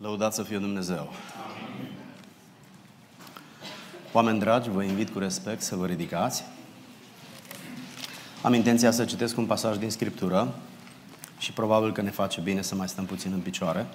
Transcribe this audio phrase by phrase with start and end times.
[0.00, 1.12] Lăudați să fie Dumnezeu!
[4.12, 6.44] Oameni dragi, vă invit cu respect să vă ridicați.
[8.42, 10.54] Am intenția să citesc un pasaj din Scriptură
[11.38, 13.86] și probabil că ne face bine să mai stăm puțin în picioare.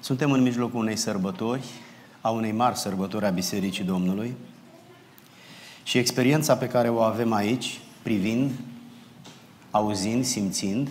[0.00, 1.64] Suntem în mijlocul unei sărbători,
[2.20, 4.36] a unei mari sărbători a Bisericii Domnului
[5.82, 8.50] și experiența pe care o avem aici, privind,
[9.70, 10.88] auzind, simțind,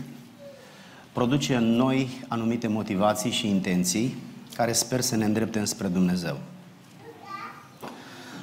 [1.11, 4.17] produce în noi anumite motivații și intenții
[4.55, 6.37] care sper să ne îndrepte spre Dumnezeu.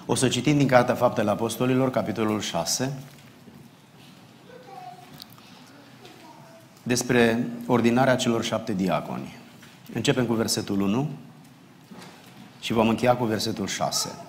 [0.07, 2.93] O să citim din Cartea Faptele Apostolilor, capitolul 6,
[6.83, 9.37] despre ordinarea celor șapte diaconi.
[9.93, 11.09] Începem cu versetul 1
[12.61, 14.26] și vom încheia cu versetul 6.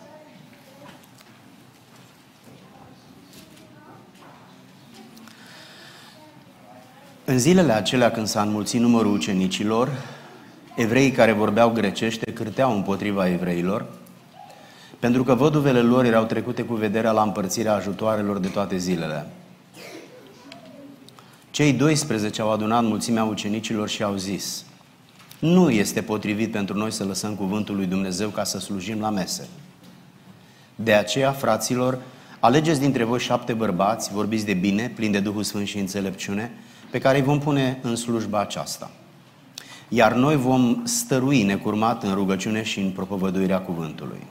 [7.29, 9.91] În zilele acelea când s-a înmulțit numărul ucenicilor,
[10.75, 13.85] evreii care vorbeau grecește cârteau împotriva evreilor,
[14.99, 19.27] pentru că văduvele lor erau trecute cu vederea la împărțirea ajutoarelor de toate zilele.
[21.51, 24.65] Cei 12 au adunat mulțimea ucenicilor și au zis,
[25.39, 29.47] nu este potrivit pentru noi să lăsăm cuvântul lui Dumnezeu ca să slujim la mese.
[30.75, 31.99] De aceea, fraților,
[32.39, 36.51] alegeți dintre voi șapte bărbați, vorbiți de bine, plini de Duhul Sfânt și înțelepciune,
[36.89, 38.91] pe care îi vom pune în slujba aceasta.
[39.87, 44.23] Iar noi vom stărui necurmat în rugăciune și în propovăduirea cuvântului.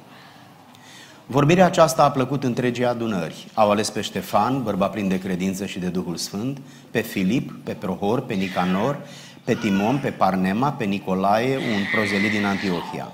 [1.26, 3.46] Vorbirea aceasta a plăcut întregii adunări.
[3.54, 6.58] Au ales pe Ștefan, bărbat plin de credință și de Duhul Sfânt,
[6.90, 8.98] pe Filip, pe Prohor, pe Nicanor,
[9.44, 13.12] pe Timon, pe Parnema, pe Nicolae, un prozelit din Antiohia.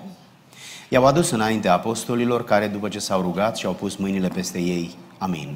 [0.89, 4.95] I-au adus înainte apostolilor care, după ce s-au rugat, și-au pus mâinile peste ei.
[5.19, 5.55] Amin.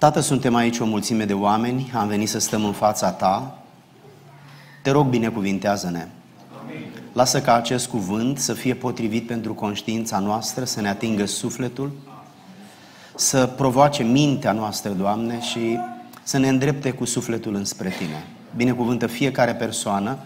[0.00, 3.58] Tată, suntem aici o mulțime de oameni, am venit să stăm în fața Ta.
[4.82, 6.06] Te rog, binecuvintează-ne.
[7.12, 11.92] Lasă ca acest cuvânt să fie potrivit pentru conștiința noastră, să ne atingă sufletul,
[13.14, 15.78] să provoace mintea noastră, Doamne, și
[16.22, 18.24] să ne îndrepte cu sufletul înspre Tine.
[18.56, 20.16] Binecuvântă fiecare persoană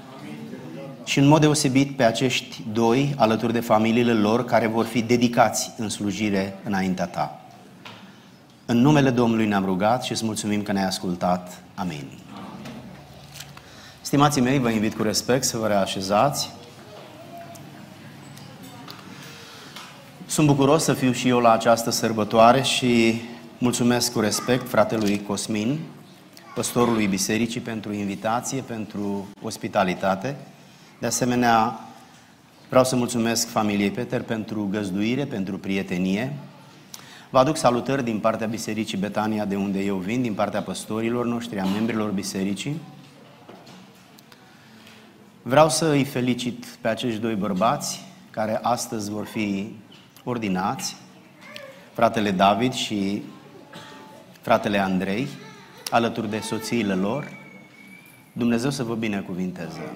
[1.04, 5.72] și în mod deosebit pe acești doi, alături de familiile lor, care vor fi dedicați
[5.76, 7.43] în slujire înaintea Ta.
[8.66, 11.62] În numele Domnului ne-am rugat și îți mulțumim că ne-ai ascultat.
[11.74, 12.08] Amin.
[14.00, 16.50] Stimații mei, vă invit cu respect să vă reașezați.
[20.26, 23.20] Sunt bucuros să fiu și eu la această sărbătoare și
[23.58, 25.78] mulțumesc cu respect fratelui Cosmin,
[26.54, 30.36] păstorului bisericii, pentru invitație, pentru ospitalitate.
[31.00, 31.80] De asemenea,
[32.68, 36.32] vreau să mulțumesc familiei Peter pentru găzduire, pentru prietenie,
[37.34, 41.60] Vă aduc salutări din partea Bisericii Betania, de unde eu vin, din partea păstorilor noștri,
[41.60, 42.80] a membrilor bisericii.
[45.42, 48.00] Vreau să îi felicit pe acești doi bărbați
[48.30, 49.76] care astăzi vor fi
[50.24, 50.96] ordinați,
[51.92, 53.22] fratele David și
[54.40, 55.28] fratele Andrei,
[55.90, 57.28] alături de soțiile lor.
[58.32, 59.92] Dumnezeu să vă binecuvinteze.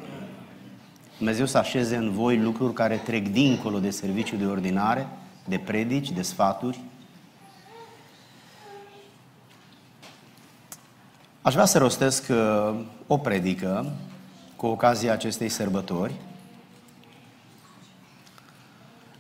[1.17, 5.09] Dumnezeu să așeze în voi lucruri care trec dincolo de serviciu de ordinare,
[5.45, 6.81] de predici, de sfaturi,
[11.43, 12.75] Aș vrea să rostesc uh,
[13.07, 13.87] o predică
[14.57, 16.15] cu ocazia acestei sărbători.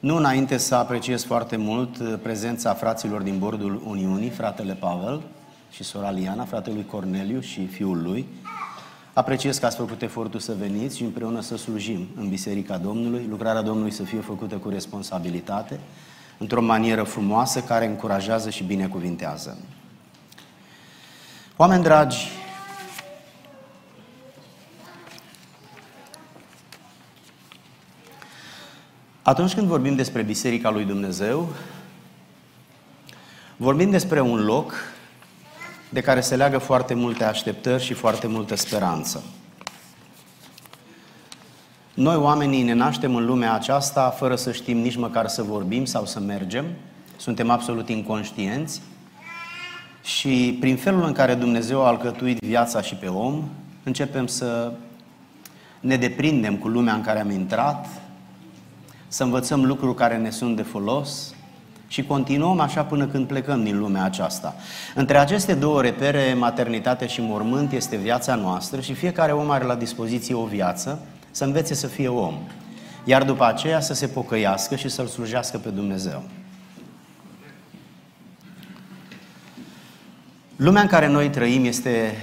[0.00, 5.22] Nu înainte să apreciez foarte mult uh, prezența fraților din bordul Uniunii, fratele Pavel
[5.70, 8.26] și sora Liana, fratelui Corneliu și fiul lui.
[9.12, 13.62] Apreciez că ați făcut efortul să veniți și împreună să slujim în Biserica Domnului, lucrarea
[13.62, 15.80] Domnului să fie făcută cu responsabilitate,
[16.38, 19.58] într-o manieră frumoasă care încurajează și binecuvintează.
[21.60, 22.28] Oameni dragi,
[29.22, 31.48] atunci când vorbim despre Biserica lui Dumnezeu,
[33.56, 34.74] vorbim despre un loc
[35.88, 39.22] de care se leagă foarte multe așteptări și foarte multă speranță.
[41.94, 46.06] Noi, oamenii, ne naștem în lumea aceasta fără să știm nici măcar să vorbim sau
[46.06, 46.66] să mergem.
[47.16, 48.80] Suntem absolut inconștienți
[50.02, 53.44] și prin felul în care Dumnezeu a alcătuit viața și pe om,
[53.82, 54.72] începem să
[55.80, 57.86] ne deprindem cu lumea în care am intrat,
[59.08, 61.34] să învățăm lucruri care ne sunt de folos
[61.88, 64.54] și continuăm așa până când plecăm din lumea aceasta.
[64.94, 69.74] Între aceste două repere, maternitate și mormânt, este viața noastră și fiecare om are la
[69.74, 71.00] dispoziție o viață
[71.30, 72.34] să învețe să fie om,
[73.04, 76.22] iar după aceea să se pocăiască și să-L slujească pe Dumnezeu.
[80.58, 82.14] Lumea în care noi trăim este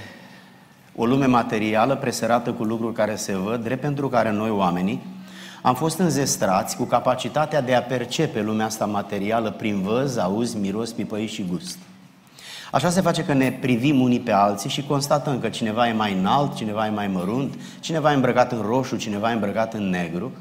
[0.96, 5.02] o lume materială preserată cu lucruri care se văd, drept pentru care noi oamenii
[5.62, 10.92] am fost înzestrați cu capacitatea de a percepe lumea asta materială prin văz, auz, miros,
[10.92, 11.78] pipăi și gust.
[12.72, 16.12] Așa se face că ne privim unii pe alții și constatăm că cineva e mai
[16.12, 20.32] înalt, cineva e mai mărunt, cineva e îmbrăcat în roșu, cineva e îmbrăcat în negru.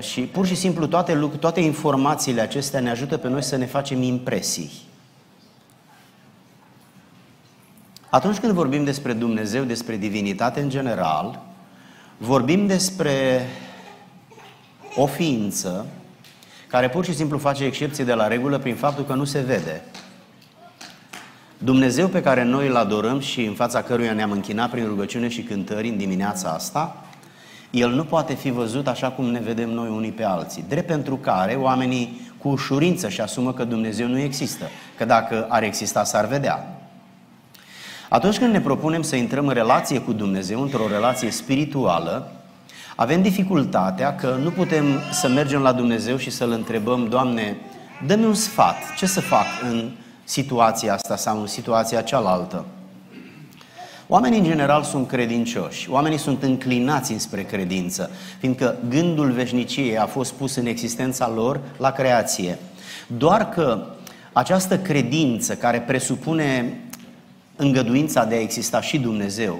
[0.00, 4.02] Și pur și simplu toate, toate informațiile acestea ne ajută pe noi să ne facem
[4.02, 4.86] impresii.
[8.10, 11.40] Atunci când vorbim despre Dumnezeu, despre divinitate în general,
[12.16, 13.46] vorbim despre
[14.94, 15.86] o ființă
[16.66, 19.82] care pur și simplu face excepție de la regulă prin faptul că nu se vede.
[21.58, 25.42] Dumnezeu pe care noi îl adorăm și în fața căruia ne-am închinat prin rugăciune și
[25.42, 26.96] cântări în dimineața asta,
[27.70, 30.64] El nu poate fi văzut așa cum ne vedem noi unii pe alții.
[30.68, 34.64] Drept pentru care oamenii cu ușurință și asumă că Dumnezeu nu există,
[34.96, 36.77] că dacă ar exista s-ar vedea.
[38.08, 42.32] Atunci când ne propunem să intrăm în relație cu Dumnezeu, într-o relație spirituală,
[42.96, 47.56] avem dificultatea că nu putem să mergem la Dumnezeu și să-L întrebăm, Doamne,
[48.06, 49.90] dă-mi un sfat, ce să fac în
[50.24, 52.64] situația asta sau în situația cealaltă.
[54.06, 60.32] Oamenii în general sunt credincioși, oamenii sunt înclinați înspre credință, fiindcă gândul veșniciei a fost
[60.32, 62.58] pus în existența lor la creație.
[63.06, 63.86] Doar că
[64.32, 66.78] această credință care presupune
[67.58, 69.58] îngăduința de a exista și Dumnezeu,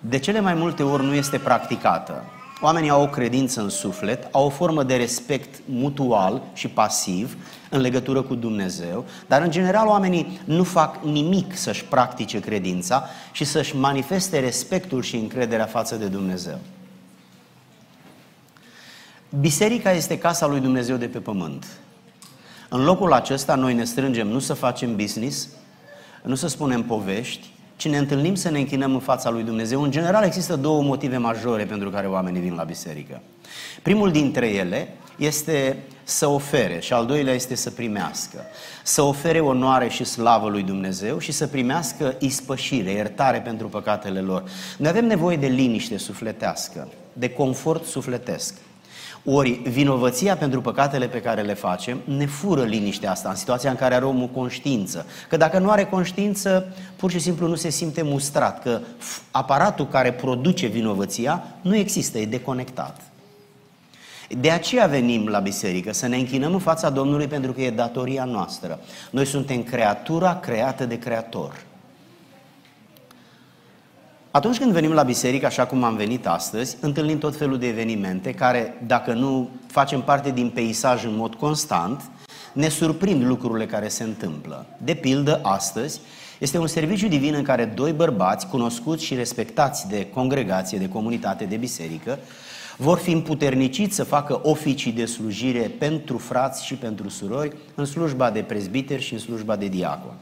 [0.00, 2.24] de cele mai multe ori nu este practicată.
[2.60, 7.36] Oamenii au o credință în suflet, au o formă de respect mutual și pasiv
[7.70, 13.44] în legătură cu Dumnezeu, dar în general oamenii nu fac nimic să-și practice credința și
[13.44, 16.58] să-și manifeste respectul și încrederea față de Dumnezeu.
[19.40, 21.66] Biserica este casa lui Dumnezeu de pe pământ.
[22.68, 25.48] În locul acesta noi ne strângem nu să facem business,
[26.28, 27.46] nu să spunem povești,
[27.76, 29.82] ci ne întâlnim să ne închinăm în fața lui Dumnezeu.
[29.82, 33.20] În general există două motive majore pentru care oamenii vin la biserică.
[33.82, 38.44] Primul dintre ele este să ofere și al doilea este să primească.
[38.82, 44.42] Să ofere onoare și slavă lui Dumnezeu și să primească ispășire, iertare pentru păcatele lor.
[44.78, 48.54] Noi avem nevoie de liniște sufletească, de confort sufletesc.
[49.24, 53.76] Ori vinovăția pentru păcatele pe care le facem ne fură liniștea asta în situația în
[53.76, 55.06] care are omul conștiință.
[55.28, 58.80] Că dacă nu are conștiință, pur și simplu nu se simte mustrat, că
[59.30, 63.00] aparatul care produce vinovăția nu există, e deconectat.
[64.28, 68.24] De aceea venim la biserică, să ne închinăm în fața Domnului pentru că e datoria
[68.24, 68.78] noastră.
[69.10, 71.66] Noi suntem creatura creată de Creator.
[74.38, 78.32] Atunci când venim la biserică, așa cum am venit astăzi, întâlnim tot felul de evenimente
[78.32, 82.02] care, dacă nu facem parte din peisaj în mod constant,
[82.52, 84.66] ne surprind lucrurile care se întâmplă.
[84.76, 86.00] De pildă, astăzi,
[86.38, 91.44] este un serviciu divin în care doi bărbați, cunoscuți și respectați de congregație, de comunitate,
[91.44, 92.18] de biserică,
[92.76, 98.30] vor fi împuterniciți să facă oficii de slujire pentru frați și pentru surori în slujba
[98.30, 100.14] de prezbiteri și în slujba de diacon.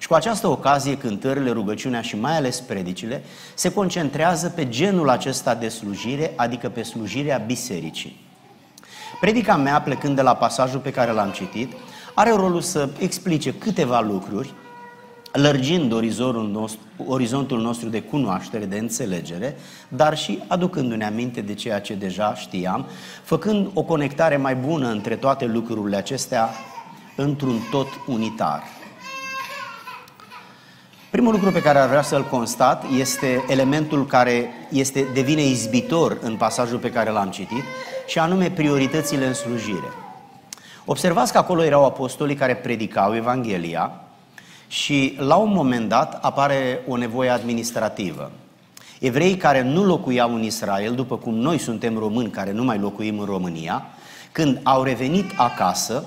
[0.00, 3.22] Și cu această ocazie, cântările, rugăciunea și mai ales predicile
[3.54, 8.28] se concentrează pe genul acesta de slujire, adică pe slujirea bisericii.
[9.20, 11.72] Predica mea, plecând de la pasajul pe care l-am citit,
[12.14, 14.54] are rolul să explice câteva lucruri,
[15.32, 19.56] lărgind orizontul nostru, orizontul nostru de cunoaștere, de înțelegere,
[19.88, 22.86] dar și aducându-ne aminte de ceea ce deja știam,
[23.22, 26.50] făcând o conectare mai bună între toate lucrurile acestea
[27.16, 28.62] într-un tot unitar.
[31.10, 36.36] Primul lucru pe care ar vrea să-l constat este elementul care este, devine izbitor în
[36.36, 37.62] pasajul pe care l-am citit
[38.06, 39.92] și anume prioritățile în slujire.
[40.84, 43.92] Observați că acolo erau apostolii care predicau Evanghelia
[44.68, 48.30] și la un moment dat apare o nevoie administrativă.
[49.00, 53.18] Evrei care nu locuiau în Israel, după cum noi suntem români care nu mai locuim
[53.18, 53.86] în România,
[54.32, 56.04] când au revenit acasă,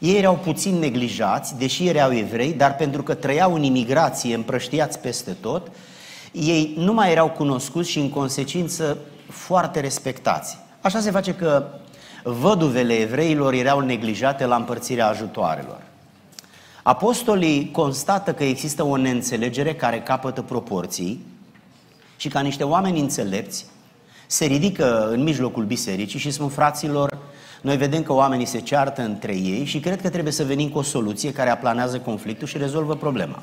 [0.00, 5.36] ei erau puțin neglijați, deși erau evrei, dar pentru că trăiau în imigrație, împrăștiați peste
[5.40, 5.70] tot,
[6.32, 10.58] ei nu mai erau cunoscuți și în consecință foarte respectați.
[10.80, 11.66] Așa se face că
[12.22, 15.82] văduvele evreilor erau neglijate la împărțirea ajutoarelor.
[16.82, 21.26] Apostolii constată că există o neînțelegere care capătă proporții
[22.16, 23.66] și ca niște oameni înțelepți
[24.26, 27.18] se ridică în mijlocul bisericii și spun fraților,
[27.60, 30.78] noi vedem că oamenii se ceartă între ei și cred că trebuie să venim cu
[30.78, 33.42] o soluție care aplanează conflictul și rezolvă problema.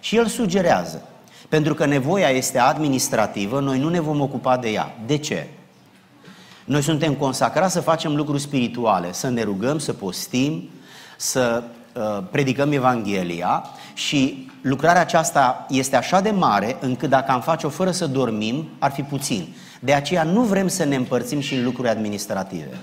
[0.00, 1.02] Și el sugerează,
[1.48, 4.94] pentru că nevoia este administrativă, noi nu ne vom ocupa de ea.
[5.06, 5.46] De ce?
[6.64, 10.68] Noi suntem consacrați să facem lucruri spirituale, să ne rugăm, să postim,
[11.16, 11.62] să
[11.94, 13.64] uh, predicăm Evanghelia
[13.94, 18.90] și lucrarea aceasta este așa de mare încât dacă am face-o fără să dormim, ar
[18.90, 19.54] fi puțin.
[19.80, 22.78] De aceea nu vrem să ne împărțim și în lucruri administrative.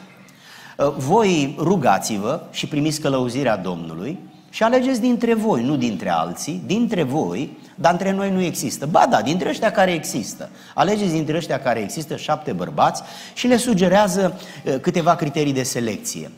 [0.78, 7.04] Uh, voi rugați-vă și primiți călăuzirea Domnului și alegeți dintre voi, nu dintre alții, dintre
[7.04, 8.86] voi, dar între noi nu există.
[8.86, 10.50] Ba da, dintre ăștia care există.
[10.74, 13.02] Alegeți dintre ăștia care există șapte bărbați
[13.34, 16.32] și le sugerează uh, câteva criterii de selecție.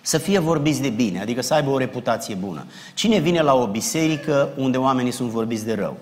[0.00, 2.66] Să fie vorbiți de bine, adică să aibă o reputație bună.
[2.94, 5.96] Cine vine la o biserică unde oamenii sunt vorbiți de rău?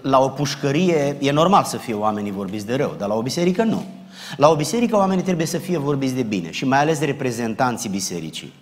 [0.00, 3.62] La o pușcărie e normal să fie oamenii vorbiți de rău, dar la o biserică
[3.62, 3.84] nu.
[4.36, 7.88] La o biserică oamenii trebuie să fie vorbiți de bine și mai ales de reprezentanții
[7.88, 8.52] bisericii.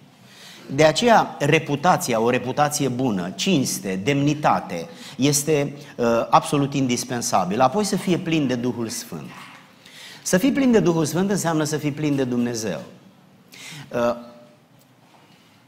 [0.75, 7.63] De aceea, reputația, o reputație bună, cinste, demnitate, este uh, absolut indispensabilă.
[7.63, 9.31] Apoi să fie plin de Duhul Sfânt.
[10.23, 12.81] Să fii plin de Duhul Sfânt înseamnă să fii plin de Dumnezeu.
[13.93, 14.17] Uh,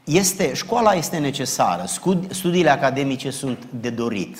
[0.03, 1.85] este, școala este necesară,
[2.29, 4.37] studiile academice sunt de dorit,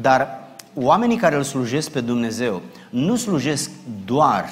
[0.00, 0.28] dar
[0.74, 3.70] oamenii care îl slujesc pe Dumnezeu nu slujesc
[4.04, 4.44] doar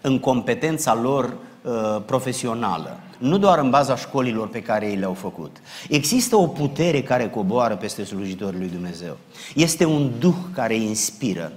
[0.00, 5.56] în competența lor uh, profesională, nu doar în baza școlilor pe care ei le-au făcut.
[5.88, 9.16] Există o putere care coboară peste slujitorii lui Dumnezeu.
[9.54, 11.52] Este un duh care inspiră.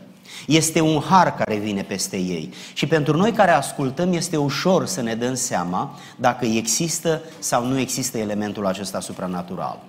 [0.48, 2.54] Este un har care vine peste ei.
[2.74, 7.80] Și pentru noi care ascultăm este ușor să ne dăm seama dacă există sau nu
[7.80, 9.80] există elementul acesta supranatural.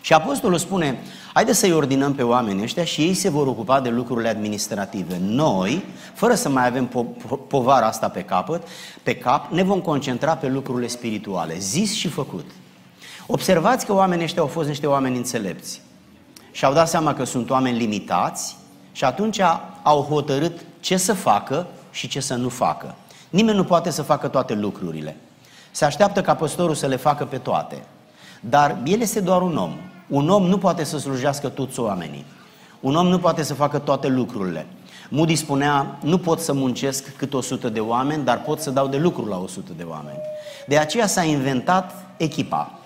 [0.00, 0.98] Și apostolul spune,
[1.32, 5.16] haide să-i ordinăm pe oamenii ăștia și ei se vor ocupa de lucrurile administrative.
[5.20, 8.62] Noi, fără să mai avem po- po- povara asta pe capăt,
[9.02, 12.50] pe cap, ne vom concentra pe lucrurile spirituale, zis și făcut.
[13.26, 15.80] Observați că oamenii ăștia au fost niște oameni înțelepți
[16.50, 18.56] și au dat seama că sunt oameni limitați
[18.92, 19.40] și atunci
[19.82, 22.94] au hotărât ce să facă și ce să nu facă.
[23.30, 25.16] Nimeni nu poate să facă toate lucrurile.
[25.70, 27.82] Se așteaptă ca păstorul să le facă pe toate.
[28.40, 29.76] Dar el este doar un om.
[30.10, 32.24] Un om nu poate să slujească toți oamenii.
[32.80, 34.66] Un om nu poate să facă toate lucrurile.
[35.08, 38.96] Moody spunea, nu pot să muncesc cât 100 de oameni, dar pot să dau de
[38.96, 40.18] lucru la 100 de oameni.
[40.66, 42.78] De aceea s-a inventat echipa.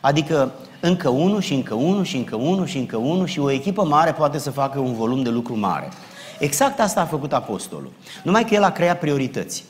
[0.00, 3.84] Adică încă unul și încă unul și încă unul și încă unul și o echipă
[3.84, 5.88] mare poate să facă un volum de lucru mare.
[6.38, 7.90] Exact asta a făcut apostolul.
[8.22, 9.64] Numai că el a creat priorități.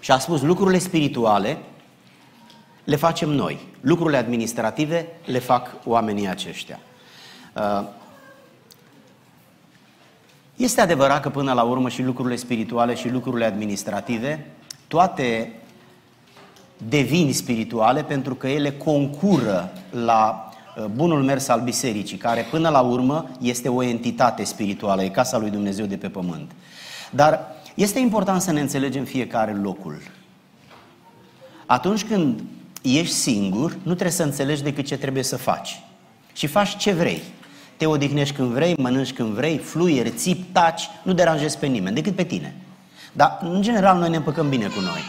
[0.00, 1.58] Și a spus lucrurile spirituale
[2.86, 3.58] le facem noi.
[3.80, 6.78] Lucrurile administrative le fac oamenii aceștia.
[7.54, 7.86] Uh,
[10.56, 14.50] este adevărat că până la urmă și lucrurile spirituale și lucrurile administrative,
[14.88, 15.52] toate
[16.88, 22.80] devin spirituale pentru că ele concură la uh, bunul mers al bisericii, care până la
[22.80, 26.50] urmă este o entitate spirituală, e casa lui Dumnezeu de pe pământ.
[27.10, 29.98] Dar este important să ne înțelegem fiecare locul.
[31.66, 32.42] Atunci când
[32.86, 35.80] ești singur, nu trebuie să înțelegi decât ce trebuie să faci.
[36.32, 37.22] Și faci ce vrei.
[37.76, 42.16] Te odihnești când vrei, mănânci când vrei, fluieri, țip, taci, nu deranjezi pe nimeni, decât
[42.16, 42.54] pe tine.
[43.12, 45.00] Dar, în general, noi ne împăcăm bine cu noi.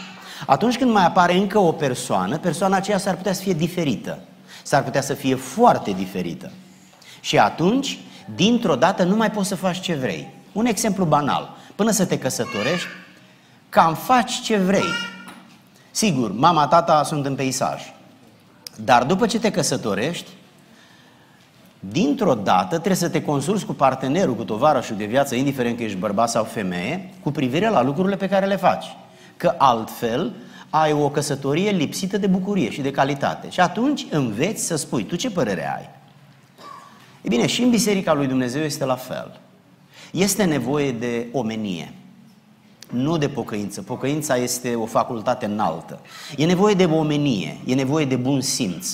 [0.46, 4.18] Atunci când mai apare încă o persoană, persoana aceea s-ar putea să fie diferită.
[4.62, 6.50] S-ar putea să fie foarte diferită.
[7.20, 7.98] Și atunci,
[8.34, 10.28] dintr-o dată, nu mai poți să faci ce vrei.
[10.52, 11.56] Un exemplu banal.
[11.74, 12.88] Până să te căsătorești,
[13.68, 14.88] cam faci ce vrei.
[15.98, 17.82] Sigur, mama, tata sunt în peisaj.
[18.84, 20.30] Dar după ce te căsătorești,
[21.80, 25.98] dintr-o dată trebuie să te consulți cu partenerul, cu tovarășul de viață, indiferent că ești
[25.98, 28.84] bărbat sau femeie, cu privire la lucrurile pe care le faci.
[29.36, 30.32] Că altfel
[30.70, 33.50] ai o căsătorie lipsită de bucurie și de calitate.
[33.50, 35.88] Și atunci înveți să spui, tu ce părere ai?
[37.22, 39.40] E bine, și în Biserica lui Dumnezeu este la fel.
[40.12, 41.92] Este nevoie de omenie
[42.90, 43.82] nu de pocăință.
[43.82, 46.00] Pocăința este o facultate înaltă.
[46.36, 48.88] E nevoie de omenie, e nevoie de bun simț,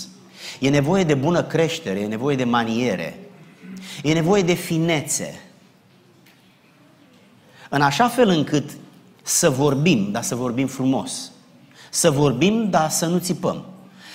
[0.61, 3.19] e nevoie de bună creștere, e nevoie de maniere,
[4.03, 5.41] e nevoie de finețe.
[7.69, 8.71] În așa fel încât
[9.23, 11.31] să vorbim, dar să vorbim frumos.
[11.91, 13.65] Să vorbim, dar să nu țipăm.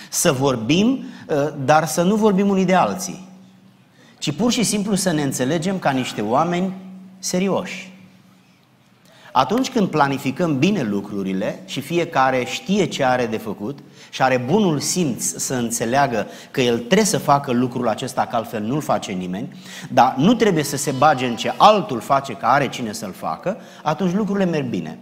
[0.09, 3.27] Să vorbim, ă, dar să nu vorbim unii de alții.
[4.17, 6.73] Ci pur și simplu să ne înțelegem ca niște oameni
[7.19, 7.88] serioși.
[9.31, 14.79] Atunci când planificăm bine lucrurile și fiecare știe ce are de făcut și are bunul
[14.79, 19.55] simț să înțeleagă că el trebuie să facă lucrul acesta, că altfel nu-l face nimeni,
[19.89, 23.57] dar nu trebuie să se bage în ce altul face, că are cine să-l facă,
[23.83, 24.97] atunci lucrurile merg bine.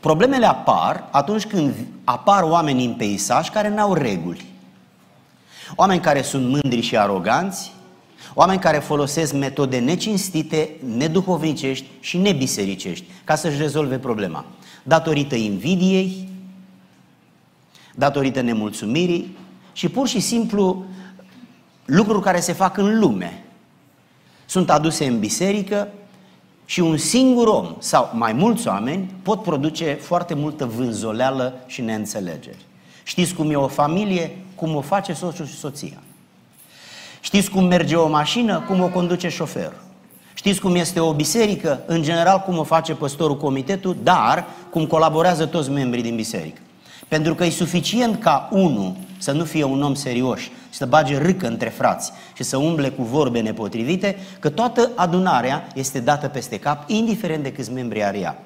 [0.00, 4.44] Problemele apar atunci când apar oameni în peisaj care n-au reguli.
[5.74, 7.72] Oameni care sunt mândri și aroganți,
[8.38, 14.44] Oameni care folosesc metode necinstite, neduhovnicești și nebisericești ca să-și rezolve problema.
[14.82, 16.28] Datorită invidiei,
[17.94, 19.36] datorită nemulțumirii
[19.72, 20.84] și pur și simplu
[21.84, 23.44] lucruri care se fac în lume
[24.46, 25.88] sunt aduse în biserică
[26.64, 32.66] și un singur om sau mai mulți oameni pot produce foarte multă vânzoleală și neînțelegeri.
[33.02, 34.38] Știți cum e o familie?
[34.54, 35.98] Cum o face soțul și soția.
[37.26, 38.64] Știți cum merge o mașină?
[38.66, 39.82] Cum o conduce șoferul.
[40.34, 41.80] Știți cum este o biserică?
[41.86, 46.60] În general, cum o face păstorul comitetul, dar cum colaborează toți membrii din biserică.
[47.08, 51.18] Pentru că e suficient ca unul să nu fie un om serios și să bage
[51.18, 56.58] râcă între frați și să umble cu vorbe nepotrivite, că toată adunarea este dată peste
[56.58, 58.42] cap, indiferent de câți membri are ea.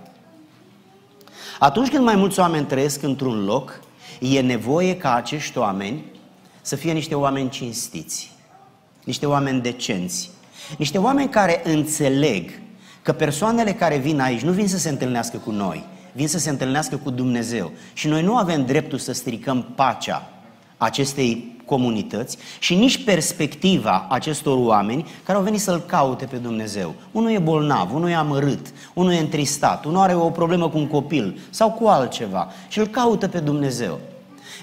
[1.59, 3.81] Atunci când mai mulți oameni trăiesc într-un loc,
[4.21, 6.05] e nevoie ca acești oameni
[6.61, 8.30] să fie niște oameni cinstiți,
[9.05, 10.31] niște oameni decenți,
[10.79, 12.51] niște oameni care înțeleg
[13.03, 16.51] că persoanele care vin aici nu vin să se întâlnească cu noi, vin să se
[16.51, 17.71] întâlnească cu Dumnezeu.
[17.93, 20.31] Și noi nu avem dreptul să stricăm pacea
[20.77, 26.95] acestei comunități și nici perspectiva acestor oameni care au venit să-L caute pe Dumnezeu.
[27.13, 30.87] Unul e bolnav, unul e amărât, unul e întristat, unul are o problemă cu un
[30.87, 33.99] copil sau cu altceva și îl caută pe Dumnezeu.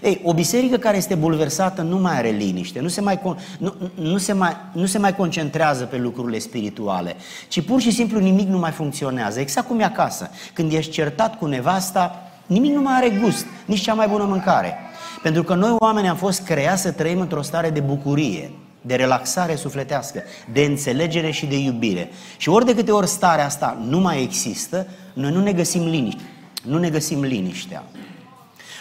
[0.01, 3.20] Ei, o biserică care este bulversată nu mai are liniște, nu se mai,
[3.58, 7.16] nu, nu, se mai, nu se mai concentrează pe lucrurile spirituale,
[7.48, 9.39] ci pur și simplu nimic nu mai funcționează.
[9.39, 10.30] Exact cum e acasă.
[10.54, 14.77] Când ești certat cu nevasta, nimic nu mai are gust, nici cea mai bună mâncare.
[15.22, 18.51] Pentru că noi oameni am fost creați să trăim într-o stare de bucurie,
[18.82, 20.24] de relaxare sufletească,
[20.54, 22.10] de înțelegere și de iubire.
[22.38, 26.22] Și ori de câte ori starea asta nu mai există, noi nu ne găsim liniște.
[26.63, 27.84] Nu ne găsim liniștea.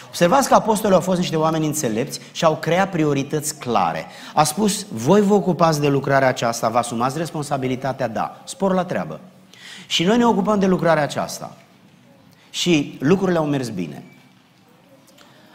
[0.07, 4.05] Observați că apostolii au fost niște oameni înțelepți și au creat priorități clare.
[4.33, 9.19] A spus, voi vă ocupați de lucrarea aceasta, vă asumați responsabilitatea, da, spor la treabă.
[9.87, 11.55] Și noi ne ocupăm de lucrarea aceasta.
[12.49, 14.03] Și lucrurile au mers bine.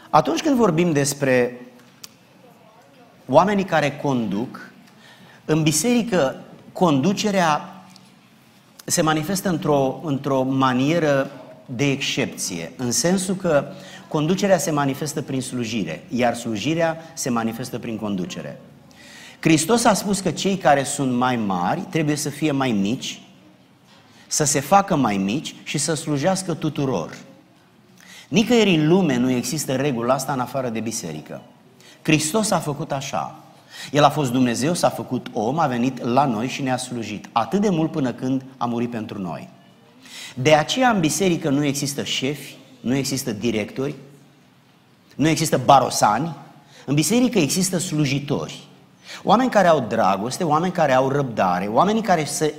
[0.09, 1.61] Atunci când vorbim despre
[3.27, 4.71] oamenii care conduc,
[5.45, 6.35] în biserică
[6.71, 7.83] conducerea
[8.85, 11.31] se manifestă într-o, într-o manieră
[11.65, 13.65] de excepție, în sensul că
[14.13, 18.59] conducerea se manifestă prin slujire, iar slujirea se manifestă prin conducere.
[19.39, 23.21] Hristos a spus că cei care sunt mai mari trebuie să fie mai mici,
[24.27, 27.17] să se facă mai mici și să slujească tuturor.
[28.27, 31.41] Nicăieri în lume nu există regula asta în afară de biserică.
[32.01, 33.35] Hristos a făcut așa.
[33.91, 37.29] El a fost Dumnezeu, s-a făcut om, a venit la noi și ne-a slujit.
[37.31, 39.49] Atât de mult până când a murit pentru noi.
[40.35, 43.95] De aceea în biserică nu există șefi, nu există directori,
[45.15, 46.35] nu există barosani.
[46.85, 48.67] În biserică există slujitori.
[49.23, 52.53] Oameni care au dragoste, oameni care au răbdare, oameni care se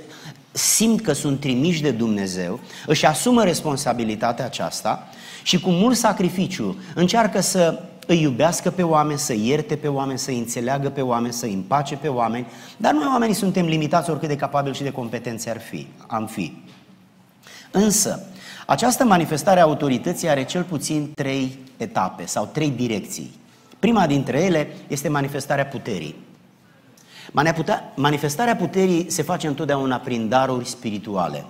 [0.51, 5.07] simt că sunt trimiși de Dumnezeu, își asumă responsabilitatea aceasta
[5.43, 10.31] și cu mult sacrificiu încearcă să îi iubească pe oameni, să ierte pe oameni, să
[10.31, 12.45] înțeleagă pe oameni, să împace pe oameni,
[12.77, 16.53] dar noi oamenii suntem limitați oricât de capabili și de competențe ar fi, am fi.
[17.71, 18.25] Însă,
[18.65, 23.31] această manifestare a autorității are cel puțin trei etape sau trei direcții.
[23.79, 26.15] Prima dintre ele este manifestarea puterii.
[27.95, 31.45] Manifestarea puterii se face întotdeauna prin daruri spirituale.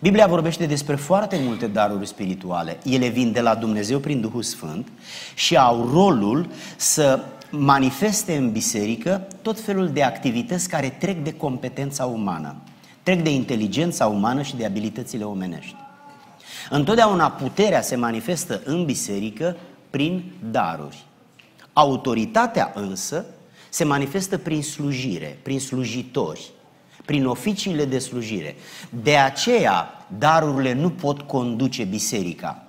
[0.00, 2.78] Biblia vorbește despre foarte multe daruri spirituale.
[2.84, 4.88] Ele vin de la Dumnezeu prin Duhul Sfânt
[5.34, 12.04] și au rolul să manifeste în biserică tot felul de activități care trec de competența
[12.04, 12.54] umană,
[13.02, 15.76] trec de inteligența umană și de abilitățile omenești.
[16.72, 19.56] Întotdeauna puterea se manifestă în biserică
[19.90, 21.04] prin daruri.
[21.72, 23.24] Autoritatea însă
[23.68, 26.50] se manifestă prin slujire, prin slujitori,
[27.04, 28.56] prin oficiile de slujire.
[29.02, 32.64] De aceea, darurile nu pot conduce biserica,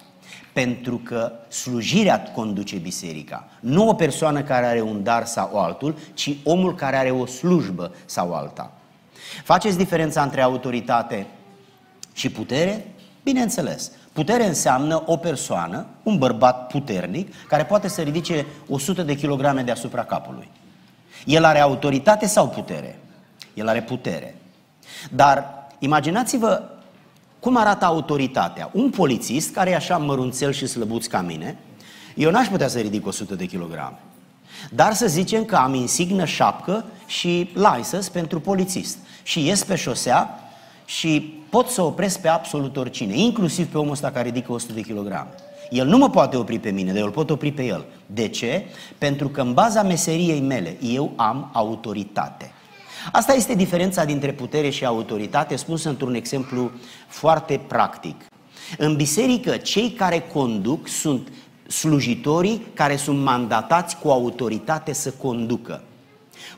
[0.54, 3.48] pentru că slujirea conduce biserica.
[3.60, 7.92] Nu o persoană care are un dar sau altul, ci omul care are o slujbă
[8.06, 8.74] sau alta.
[9.44, 11.28] Faceți diferența între autoritate
[12.14, 12.86] și putere?
[13.24, 13.92] Bineînțeles.
[14.14, 20.04] Putere înseamnă o persoană, un bărbat puternic, care poate să ridice 100 de kilograme deasupra
[20.04, 20.50] capului.
[21.26, 23.00] El are autoritate sau putere?
[23.54, 24.36] El are putere.
[25.10, 26.64] Dar imaginați-vă
[27.40, 28.70] cum arată autoritatea.
[28.74, 31.58] Un polițist care e așa mărunțel și slăbuț ca mine,
[32.16, 33.98] eu n-aș putea să ridic 100 de kilograme.
[34.70, 38.98] Dar să zicem că am insignă șapcă și license pentru polițist.
[39.24, 40.40] Și ies pe șosea
[40.86, 44.82] și pot să opresc pe absolut oricine, inclusiv pe omul ăsta care ridică 100 de
[44.82, 45.30] kilograme.
[45.70, 47.86] El nu mă poate opri pe mine, dar eu îl pot opri pe el.
[48.06, 48.66] De ce?
[48.98, 52.52] Pentru că în baza meseriei mele eu am autoritate.
[53.12, 56.72] Asta este diferența dintre putere și autoritate, spus într-un exemplu
[57.08, 58.26] foarte practic.
[58.78, 61.32] În biserică, cei care conduc sunt
[61.68, 65.82] slujitorii care sunt mandatați cu autoritate să conducă.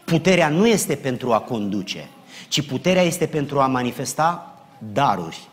[0.06, 2.10] Puterea nu este pentru a conduce,
[2.48, 4.53] ci puterea este pentru a manifesta
[4.94, 5.48] daruri.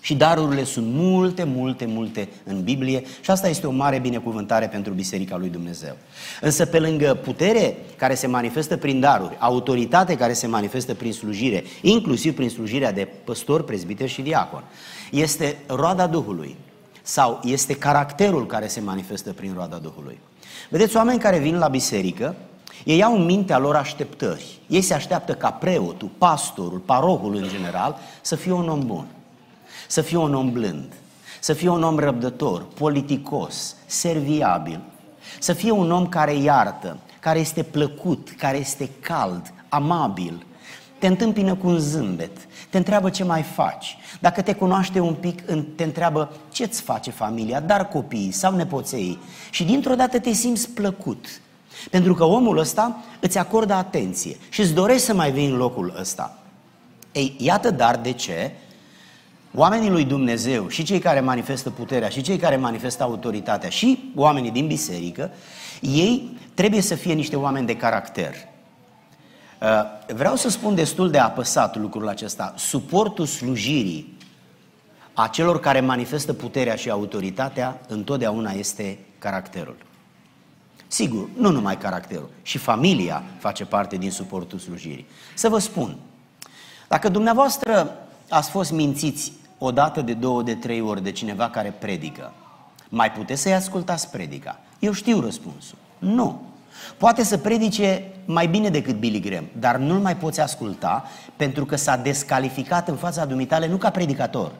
[0.00, 4.92] Și darurile sunt multe, multe, multe în Biblie și asta este o mare binecuvântare pentru
[4.92, 5.96] Biserica lui Dumnezeu.
[6.40, 11.64] Însă pe lângă putere care se manifestă prin daruri, autoritate care se manifestă prin slujire,
[11.82, 14.64] inclusiv prin slujirea de păstor, prezbiter și diacon,
[15.10, 16.56] este roada Duhului
[17.02, 20.18] sau este caracterul care se manifestă prin roada Duhului.
[20.70, 22.36] Vedeți, oameni care vin la biserică,
[22.84, 24.58] ei au în mintea lor așteptări.
[24.66, 29.06] Ei se așteaptă ca preotul, pastorul, parohul în general, să fie un om bun
[29.90, 30.92] să fie un om blând,
[31.40, 34.80] să fie un om răbdător, politicos, serviabil,
[35.38, 40.46] să fie un om care iartă, care este plăcut, care este cald, amabil,
[40.98, 42.36] te întâmpină cu un zâmbet,
[42.70, 43.96] te întreabă ce mai faci.
[44.20, 45.42] Dacă te cunoaște un pic,
[45.76, 49.18] te întreabă ce-ți face familia, dar copiii sau nepoței.
[49.50, 51.26] Și dintr-o dată te simți plăcut.
[51.90, 55.94] Pentru că omul ăsta îți acordă atenție și îți dorești să mai vii în locul
[56.00, 56.38] ăsta.
[57.12, 58.52] Ei, iată dar de ce
[59.54, 64.50] Oamenii lui Dumnezeu și cei care manifestă puterea și cei care manifestă autoritatea și oamenii
[64.50, 65.30] din biserică,
[65.80, 68.34] ei trebuie să fie niște oameni de caracter.
[69.60, 69.68] Uh,
[70.14, 72.54] vreau să spun destul de apăsat lucrul acesta.
[72.56, 74.18] Suportul slujirii
[75.12, 79.76] a celor care manifestă puterea și autoritatea întotdeauna este caracterul.
[80.92, 85.06] Sigur, nu numai caracterul, și familia face parte din suportul slujirii.
[85.34, 85.96] Să vă spun,
[86.88, 87.96] dacă dumneavoastră
[88.28, 92.32] ați fost mințiți o dată, de două, de trei ori de cineva care predică,
[92.88, 94.60] mai puteți să-i ascultați predica?
[94.78, 95.78] Eu știu răspunsul.
[95.98, 96.42] Nu.
[96.96, 101.04] Poate să predice mai bine decât Billy Graham, dar nu-l mai poți asculta
[101.36, 104.52] pentru că s-a descalificat în fața dumitale nu ca predicator,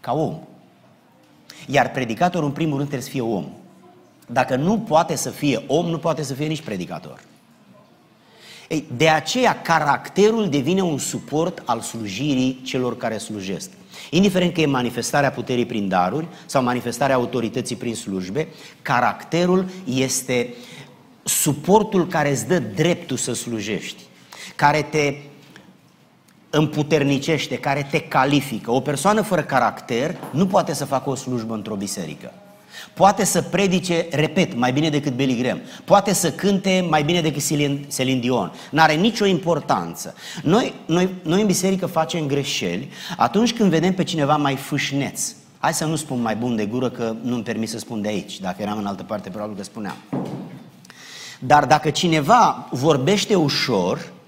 [0.00, 0.38] ca om.
[1.66, 3.46] Iar predicatorul în primul rând trebuie să fie om.
[4.32, 7.20] Dacă nu poate să fie om, nu poate să fie nici predicator.
[8.68, 13.70] Ei, de aceea caracterul devine un suport al slujirii celor care slujesc.
[14.10, 18.48] Indiferent că e manifestarea puterii prin daruri sau manifestarea autorității prin slujbe,
[18.82, 20.54] caracterul este
[21.22, 24.02] suportul care îți dă dreptul să slujești,
[24.56, 25.14] care te
[26.50, 28.70] împuternicește, care te califică.
[28.70, 32.32] O persoană fără caracter nu poate să facă o slujbă într-o biserică.
[32.94, 35.60] Poate să predice, repet, mai bine decât Billy Graham.
[35.84, 37.46] Poate să cânte mai bine decât
[37.94, 38.52] Celine Dion.
[38.70, 40.14] N-are nicio importanță.
[40.42, 45.32] Noi, noi, noi în biserică facem greșeli atunci când vedem pe cineva mai fâșneț.
[45.58, 48.40] Hai să nu spun mai bun de gură că nu-mi permis să spun de aici.
[48.40, 49.96] Dacă eram în altă parte, probabil că spuneam.
[51.38, 54.21] Dar dacă cineva vorbește ușor, Uh,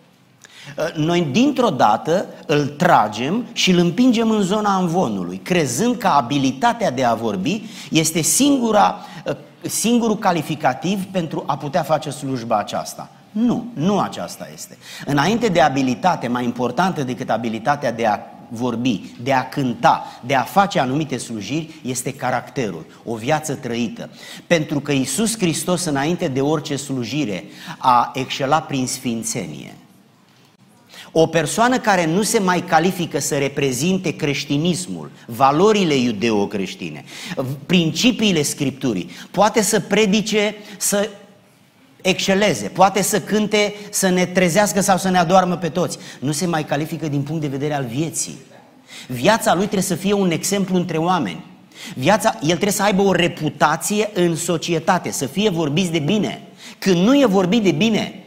[0.94, 7.04] noi dintr-o dată îl tragem și îl împingem în zona învonului, crezând că abilitatea de
[7.04, 8.96] a vorbi este singura,
[9.26, 13.10] uh, singurul calificativ pentru a putea face slujba aceasta.
[13.30, 14.78] Nu, nu aceasta este.
[15.06, 20.42] Înainte de abilitate, mai importantă decât abilitatea de a vorbi, de a cânta, de a
[20.42, 24.10] face anumite slujiri, este caracterul, o viață trăită.
[24.46, 27.44] Pentru că Isus Hristos, înainte de orice slujire,
[27.78, 29.74] a excelat prin sfințenie.
[31.16, 37.04] O persoană care nu se mai califică să reprezinte creștinismul, valorile iudeo-creștine,
[37.66, 41.08] principiile Scripturii, poate să predice, să
[42.02, 45.98] exceleze, poate să cânte, să ne trezească sau să ne adoarmă pe toți.
[46.20, 48.36] Nu se mai califică din punct de vedere al vieții.
[49.06, 51.44] Viața lui trebuie să fie un exemplu între oameni.
[51.94, 56.42] Viața, el trebuie să aibă o reputație în societate, să fie vorbiți de bine.
[56.78, 58.23] Când nu e vorbit de bine,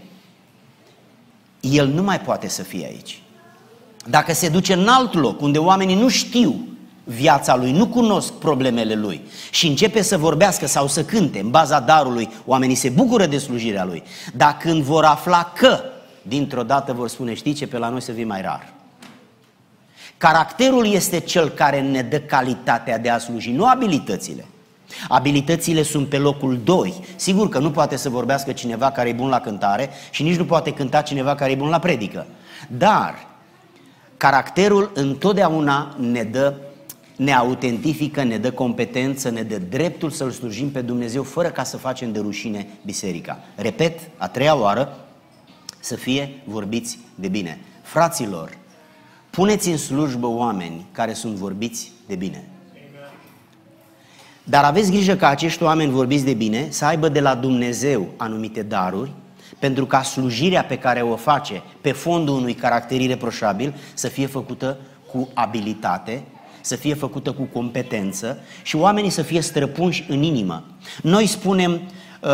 [1.71, 3.21] el nu mai poate să fie aici.
[4.09, 6.67] Dacă se duce în alt loc, unde oamenii nu știu
[7.03, 11.79] viața lui, nu cunosc problemele lui și începe să vorbească sau să cânte în baza
[11.79, 14.03] darului, oamenii se bucură de slujirea lui.
[14.33, 15.83] Dar când vor afla că,
[16.21, 18.73] dintr-o dată vor spune, știi ce, pe la noi să vii mai rar.
[20.17, 24.45] Caracterul este cel care ne dă calitatea de a sluji, nu abilitățile.
[25.07, 26.93] Abilitățile sunt pe locul 2.
[27.15, 30.45] Sigur că nu poate să vorbească cineva care e bun la cântare și nici nu
[30.45, 32.25] poate cânta cineva care e bun la predică.
[32.67, 33.27] Dar
[34.17, 36.53] caracterul întotdeauna ne dă
[37.15, 41.77] ne autentifică, ne dă competență, ne dă dreptul să-L slujim pe Dumnezeu fără ca să
[41.77, 43.39] facem de rușine biserica.
[43.55, 45.07] Repet, a treia oară,
[45.79, 47.59] să fie vorbiți de bine.
[47.81, 48.57] Fraților,
[49.29, 52.47] puneți în slujbă oameni care sunt vorbiți de bine.
[54.49, 58.61] Dar aveți grijă ca acești oameni vorbiți de bine să aibă de la Dumnezeu anumite
[58.61, 59.11] daruri,
[59.59, 64.77] pentru ca slujirea pe care o face pe fondul unui caracter ireproșabil să fie făcută
[65.11, 66.23] cu abilitate,
[66.61, 70.63] să fie făcută cu competență și oamenii să fie străpunși în inimă.
[71.01, 72.29] Noi spunem, uh,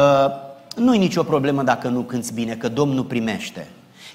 [0.76, 3.68] nu-i nicio problemă dacă nu cânți bine, că Domnul primește.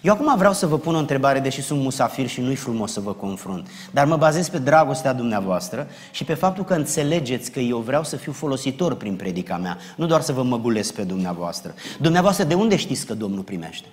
[0.02, 3.00] Eu acum vreau să vă pun o întrebare, deși sunt musafir și nu-i frumos să
[3.00, 7.78] vă confrunt, dar mă bazez pe dragostea dumneavoastră și pe faptul că înțelegeți că eu
[7.78, 11.74] vreau să fiu folositor prin predica mea, nu doar să vă măgulesc pe dumneavoastră.
[12.00, 13.86] Dumneavoastră, de unde știți că Domnul primește?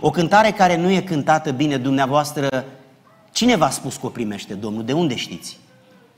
[0.00, 2.64] O cântare care nu e cântată bine, dumneavoastră,
[3.32, 4.84] cine v-a spus că o primește Domnul?
[4.84, 5.58] De unde știți?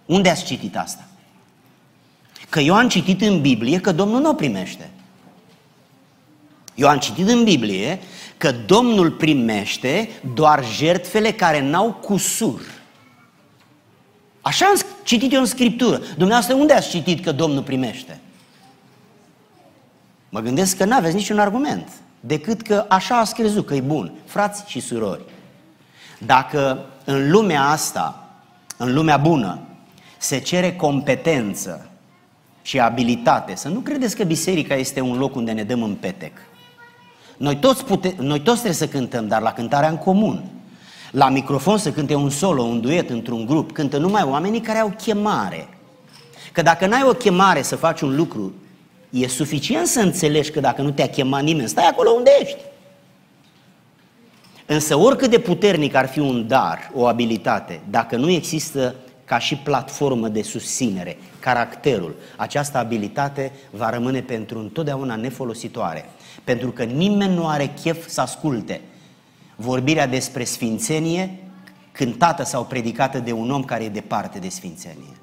[0.06, 1.04] Unde ați citit asta?
[2.48, 4.90] Că eu am citit în Biblie că Domnul nu o primește.
[6.74, 8.00] Eu am citit în Biblie
[8.36, 12.60] că Domnul primește doar jertfele care n-au cusur.
[14.40, 15.96] Așa am citit eu în Scriptură.
[15.98, 18.20] Dumneavoastră, unde ați citit că Domnul primește?
[20.28, 21.88] Mă gândesc că nu aveți niciun argument,
[22.20, 25.24] decât că așa ați crezut că e bun, frați și surori.
[26.18, 28.28] Dacă în lumea asta,
[28.76, 29.58] în lumea bună,
[30.18, 31.88] se cere competență
[32.62, 36.32] și abilitate, să nu credeți că biserica este un loc unde ne dăm în petec.
[37.36, 40.44] Noi toți, pute- noi toți trebuie să cântăm, dar la cântarea în comun.
[41.10, 44.94] La microfon să cânte un solo, un duet într-un grup, cântă numai oamenii care au
[45.02, 45.68] chemare.
[46.52, 48.52] Că dacă n-ai o chemare să faci un lucru,
[49.10, 52.58] e suficient să înțelegi că dacă nu te-a chemat nimeni, stai acolo unde ești.
[54.66, 58.94] Însă oricât de puternic ar fi un dar, o abilitate, dacă nu există
[59.24, 66.08] ca și platformă de susținere, caracterul, această abilitate va rămâne pentru întotdeauna nefolositoare.
[66.44, 68.80] Pentru că nimeni nu are chef să asculte
[69.56, 71.38] vorbirea despre sfințenie
[71.92, 75.16] cântată sau predicată de un om care e departe de sfințenie.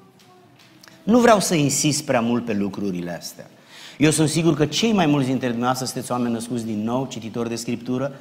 [1.02, 3.50] Nu vreau să insist prea mult pe lucrurile astea.
[3.98, 7.48] Eu sunt sigur că cei mai mulți dintre dumneavoastră sunteți oameni născuți din nou, cititori
[7.48, 8.12] de Scriptură,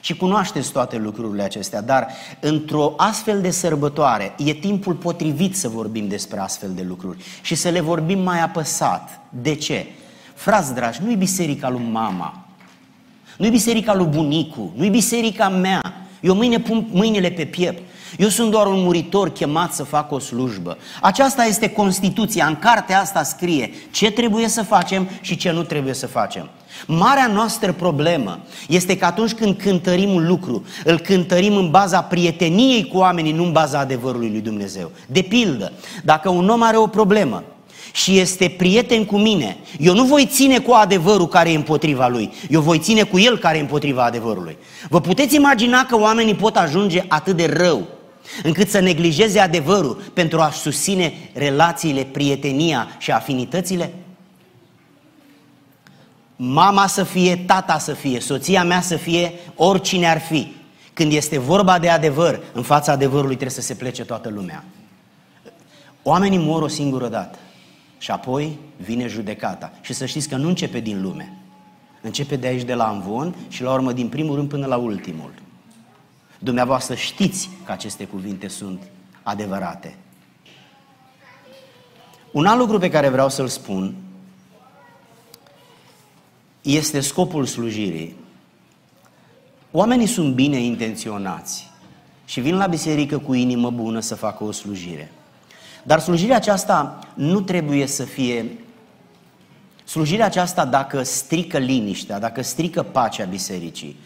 [0.00, 2.06] și cunoașteți toate lucrurile acestea, dar
[2.40, 7.68] într-o astfel de sărbătoare e timpul potrivit să vorbim despre astfel de lucruri și să
[7.68, 9.20] le vorbim mai apăsat.
[9.28, 9.86] De ce?
[10.34, 12.39] Frați dragi, nu-i biserica lui mama,
[13.40, 15.80] nu-i biserica lui bunicu, nu-i biserica mea.
[16.20, 17.82] Eu mâine pun mâinile pe piept.
[18.18, 20.76] Eu sunt doar un muritor chemat să fac o slujbă.
[21.00, 22.46] Aceasta este Constituția.
[22.46, 26.48] În cartea asta scrie ce trebuie să facem și ce nu trebuie să facem.
[26.86, 32.86] Marea noastră problemă este că atunci când cântărim un lucru, îl cântărim în baza prieteniei
[32.86, 34.90] cu oamenii, nu în baza adevărului lui Dumnezeu.
[35.06, 35.72] De pildă,
[36.04, 37.42] dacă un om are o problemă
[37.92, 42.32] și este prieten cu mine, eu nu voi ține cu adevărul care e împotriva lui,
[42.48, 44.56] eu voi ține cu el care e împotriva adevărului.
[44.88, 47.86] Vă puteți imagina că oamenii pot ajunge atât de rău
[48.42, 53.92] încât să neglijeze adevărul pentru a susține relațiile, prietenia și afinitățile?
[56.36, 60.52] Mama să fie, tata să fie, soția mea să fie, oricine ar fi.
[60.92, 64.64] Când este vorba de adevăr, în fața adevărului trebuie să se plece toată lumea.
[66.02, 67.38] Oamenii mor o singură dată
[68.00, 69.72] și apoi vine judecata.
[69.80, 71.32] Și să știți că nu începe din lume.
[72.00, 75.32] Începe de aici, de la Amvon și la urmă din primul rând până la ultimul.
[76.38, 78.82] Dumneavoastră știți că aceste cuvinte sunt
[79.22, 79.94] adevărate.
[82.32, 83.94] Un alt lucru pe care vreau să-l spun
[86.62, 88.16] este scopul slujirii.
[89.70, 91.70] Oamenii sunt bine intenționați
[92.24, 95.12] și vin la biserică cu inimă bună să facă o slujire.
[95.82, 98.46] Dar slujirea aceasta nu trebuie să fie
[99.90, 103.96] Slujirea aceasta, dacă strică liniștea, dacă strică pacea bisericii,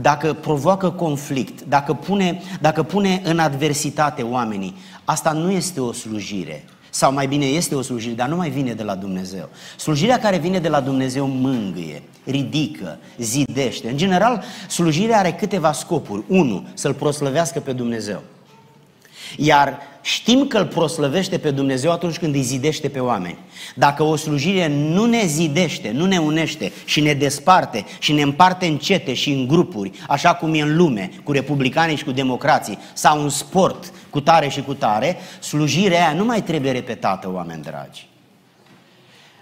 [0.00, 6.64] dacă provoacă conflict, dacă pune, dacă pune în adversitate oamenii, asta nu este o slujire.
[6.90, 9.48] Sau mai bine este o slujire, dar nu mai vine de la Dumnezeu.
[9.76, 13.90] Slujirea care vine de la Dumnezeu mângâie, ridică, zidește.
[13.90, 16.24] În general, slujirea are câteva scopuri.
[16.28, 18.22] Unu, să-L proslăvească pe Dumnezeu.
[19.36, 23.38] Iar știm că îl proslăvește pe Dumnezeu atunci când îi zidește pe oameni.
[23.74, 28.66] Dacă o slujire nu ne zidește, nu ne unește și ne desparte și ne împarte
[28.66, 32.78] în cete și în grupuri, așa cum e în lume, cu republicanii și cu democrații,
[32.92, 37.62] sau în sport, cu tare și cu tare, slujirea aia nu mai trebuie repetată, oameni
[37.62, 38.08] dragi.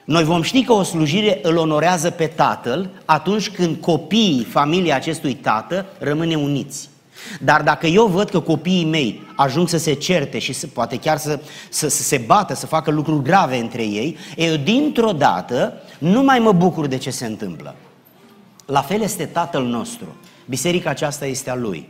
[0.05, 5.35] Noi vom ști că o slujire îl onorează pe tatăl atunci când copiii familiei acestui
[5.35, 6.89] tată rămâne uniți.
[7.41, 11.17] Dar dacă eu văd că copiii mei ajung să se certe și să, poate chiar
[11.17, 16.23] să, să, să se bată, să facă lucruri grave între ei, eu dintr-o dată nu
[16.23, 17.75] mai mă bucur de ce se întâmplă.
[18.67, 20.07] La fel este Tatăl nostru.
[20.47, 21.89] Biserica aceasta este a Lui.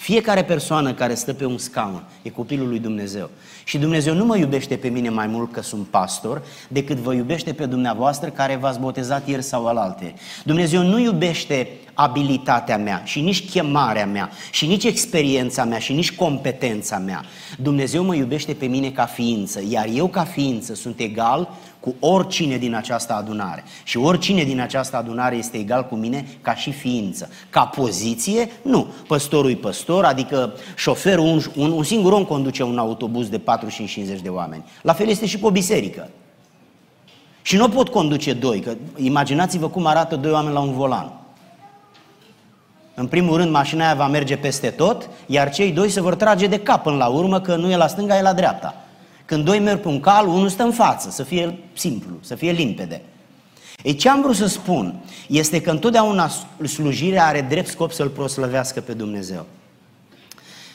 [0.00, 3.30] Fiecare persoană care stă pe un scaun e copilul lui Dumnezeu.
[3.64, 7.52] Și Dumnezeu nu mă iubește pe mine mai mult că sunt pastor, decât vă iubește
[7.52, 10.14] pe dumneavoastră care v-ați botezat ieri sau alalte.
[10.44, 11.68] Dumnezeu nu iubește
[12.00, 17.24] abilitatea mea și nici chemarea mea și nici experiența mea și nici competența mea.
[17.58, 21.48] Dumnezeu mă iubește pe mine ca ființă, iar eu ca ființă sunt egal
[21.80, 23.64] cu oricine din această adunare.
[23.84, 27.30] Și oricine din această adunare este egal cu mine ca și ființă.
[27.50, 28.86] Ca poziție, nu.
[29.06, 33.42] Păstorul e păstor, adică șoferul, un, un, un singur om conduce un autobuz de 45-50
[34.22, 34.64] de oameni.
[34.82, 36.10] La fel este și cu o biserică.
[37.42, 41.19] Și nu pot conduce doi, că imaginați-vă cum arată doi oameni la un volan.
[43.00, 46.46] În primul rând, mașina aia va merge peste tot, iar cei doi se vor trage
[46.46, 48.74] de cap până la urmă, că nu e la stânga, e la dreapta.
[49.24, 52.50] Când doi merg pe un cal, unul stă în față, să fie simplu, să fie
[52.50, 53.02] limpede.
[53.82, 54.94] Ei, ce am vrut să spun
[55.28, 56.30] este că întotdeauna
[56.66, 59.46] slujirea are drept scop să-L proslăvească pe Dumnezeu.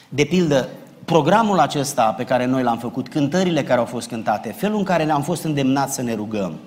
[0.08, 0.68] De pildă,
[1.04, 5.04] programul acesta pe care noi l-am făcut, cântările care au fost cântate, felul în care
[5.04, 6.58] ne-am fost îndemnați să ne rugăm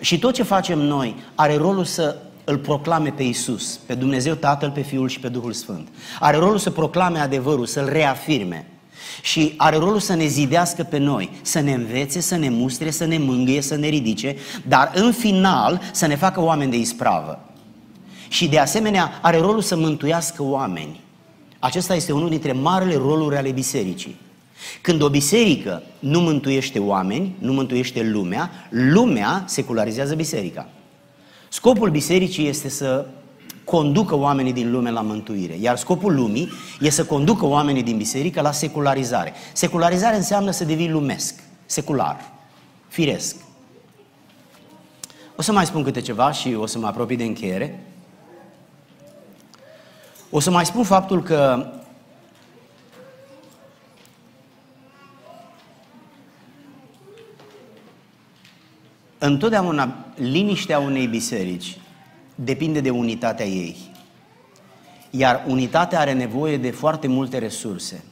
[0.00, 2.16] și tot ce facem noi are rolul să
[2.48, 5.88] îl proclame pe Isus, pe Dumnezeu Tatăl, pe Fiul și pe Duhul Sfânt.
[6.20, 8.66] Are rolul să proclame adevărul, să-l reafirme.
[9.22, 13.04] Și are rolul să ne zidească pe noi, să ne învețe, să ne mustre, să
[13.04, 17.44] ne mângâie, să ne ridice, dar în final să ne facă oameni de ispravă.
[18.28, 21.00] Și de asemenea are rolul să mântuiască oameni.
[21.58, 24.16] Acesta este unul dintre marele roluri ale bisericii.
[24.80, 30.68] Când o biserică nu mântuiește oameni, nu mântuiește lumea, lumea secularizează biserica.
[31.48, 33.06] Scopul bisericii este să
[33.64, 36.48] conducă oamenii din lume la mântuire, iar scopul lumii
[36.80, 39.32] este să conducă oamenii din biserică la secularizare.
[39.52, 41.34] Secularizare înseamnă să devii lumesc,
[41.66, 42.32] secular,
[42.88, 43.36] firesc.
[45.36, 47.84] O să mai spun câte ceva și o să mă apropii de încheiere.
[50.30, 51.66] O să mai spun faptul că
[59.28, 61.78] întotdeauna liniștea unei biserici
[62.34, 63.76] depinde de unitatea ei.
[65.10, 68.04] Iar unitatea are nevoie de foarte multe resurse.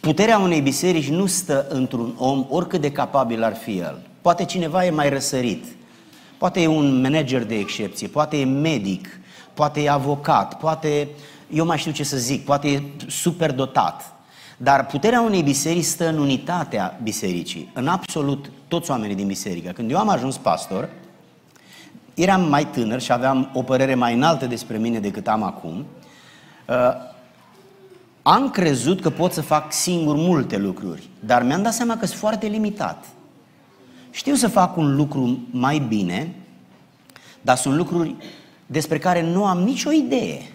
[0.00, 4.06] Puterea unei biserici nu stă într-un om, oricât de capabil ar fi el.
[4.20, 5.64] Poate cineva e mai răsărit,
[6.38, 9.08] poate e un manager de excepție, poate e medic,
[9.54, 11.08] poate e avocat, poate,
[11.50, 14.17] eu mai știu ce să zic, poate e super dotat.
[14.60, 19.70] Dar puterea unei biserici stă în unitatea bisericii, în absolut toți oamenii din biserică.
[19.70, 20.88] Când eu am ajuns pastor,
[22.14, 25.86] eram mai tânăr și aveam o părere mai înaltă despre mine decât am acum,
[26.68, 26.76] uh,
[28.22, 32.18] am crezut că pot să fac singur multe lucruri, dar mi-am dat seama că sunt
[32.18, 33.04] foarte limitat.
[34.10, 36.34] Știu să fac un lucru mai bine,
[37.40, 38.16] dar sunt lucruri
[38.66, 40.52] despre care nu am nicio idee.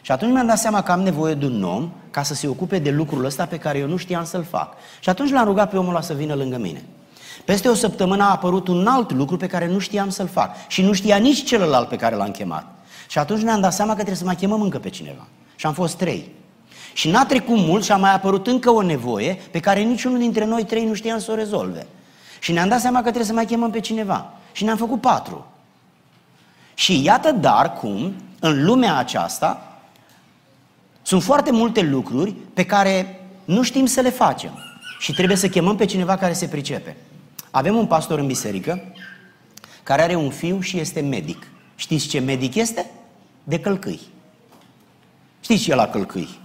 [0.00, 2.78] Și atunci mi-am dat seama că am nevoie de un om ca să se ocupe
[2.78, 4.74] de lucrul ăsta pe care eu nu știam să-l fac.
[5.00, 6.84] Și atunci l-am rugat pe omul ăla să vină lângă mine.
[7.44, 10.68] Peste o săptămână a apărut un alt lucru pe care nu știam să-l fac.
[10.68, 12.66] Și nu știa nici celălalt pe care l-am chemat.
[13.08, 15.26] Și atunci ne-am dat seama că trebuie să mai chemăm încă pe cineva.
[15.56, 16.32] Și am fost trei.
[16.92, 20.44] Și n-a trecut mult și a mai apărut încă o nevoie pe care niciunul dintre
[20.44, 21.86] noi trei nu știam să o rezolve.
[22.38, 24.32] Și ne-am dat seama că trebuie să mai chemăm pe cineva.
[24.52, 25.46] Și ne-am făcut patru.
[26.74, 29.65] Și iată dar cum, în lumea aceasta,
[31.06, 34.58] sunt foarte multe lucruri pe care nu știm să le facem.
[34.98, 36.96] Și trebuie să chemăm pe cineva care se pricepe.
[37.50, 38.82] Avem un pastor în biserică
[39.82, 41.46] care are un fiu și este medic.
[41.74, 42.90] Știți ce medic este?
[43.44, 44.00] De călcâi.
[45.40, 46.38] Știți ce e la călcâi?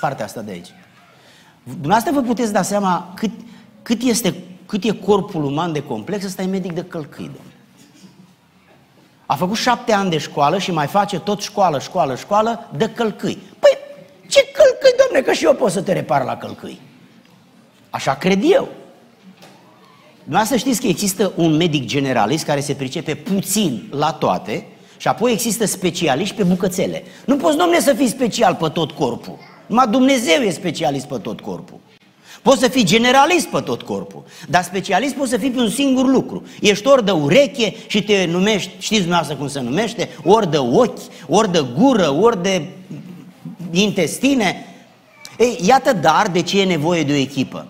[0.00, 0.70] Partea asta de aici.
[1.62, 3.30] Dumneavoastră vă puteți da seama cât,
[3.82, 4.34] cât, este,
[4.66, 7.54] cât e corpul uman de complex, ăsta e medic de călcâi, domnule.
[9.26, 13.38] A făcut șapte ani de școală și mai face tot școală, școală, școală de călcâi.
[15.14, 16.80] Păi, ce călcâi, domne, că și eu pot să te repar la călcâi.
[17.90, 18.68] Așa cred eu.
[20.44, 25.32] să știți că există un medic generalist care se pricepe puțin la toate și apoi
[25.32, 27.02] există specialiști pe bucățele.
[27.26, 29.38] Nu poți, domne, să fii special pe tot corpul.
[29.66, 31.78] Numai Dumnezeu e specialist pe tot corpul.
[32.42, 36.06] Poți să fii generalist pe tot corpul, dar specialist poți să fii pe un singur
[36.06, 36.42] lucru.
[36.60, 41.00] Ești ori de ureche și te numești, știți dumneavoastră cum se numește, ori de ochi,
[41.28, 42.68] ori de gură, ori de
[43.70, 44.73] intestine.
[45.38, 47.66] Ei, iată dar de ce e nevoie de o echipă.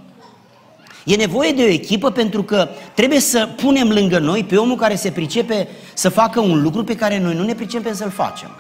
[1.05, 4.95] E nevoie de o echipă pentru că trebuie să punem lângă noi pe omul care
[4.95, 8.51] se pricepe să facă un lucru pe care noi nu ne pricepem să-l facem.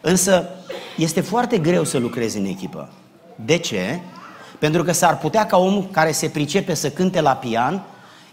[0.00, 0.48] Însă
[0.96, 2.88] este foarte greu să lucrezi în echipă.
[3.44, 4.00] De ce?
[4.58, 7.82] Pentru că s-ar putea ca omul care se pricepe să cânte la pian,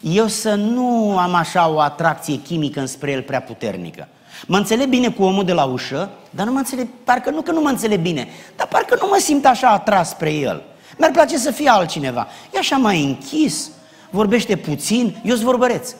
[0.01, 4.07] eu să nu am așa o atracție chimică înspre el prea puternică.
[4.47, 7.51] Mă înțeleg bine cu omul de la ușă, dar nu mă înțeleg, parcă nu că
[7.51, 10.63] nu mă înțeleg bine, dar parcă nu mă simt așa atras spre el.
[10.97, 12.27] Mi-ar place să fie altcineva.
[12.53, 13.69] E așa mai închis,
[14.09, 15.93] vorbește puțin, eu sunt vorbăreț.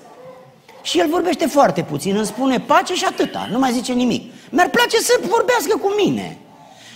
[0.82, 4.34] Și el vorbește foarte puțin, îmi spune pace și atâta, nu mai zice nimic.
[4.50, 6.38] Mi-ar place să vorbească cu mine.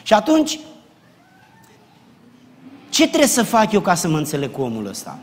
[0.03, 0.59] Și atunci,
[2.89, 5.19] ce trebuie să fac eu ca să mă înțeleg cu omul ăsta?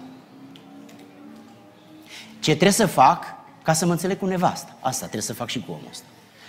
[2.41, 3.25] Ce trebuie să fac
[3.63, 4.77] ca să mă înțeleg cu nevasta?
[4.81, 6.05] Asta trebuie să fac și cu omul ăsta.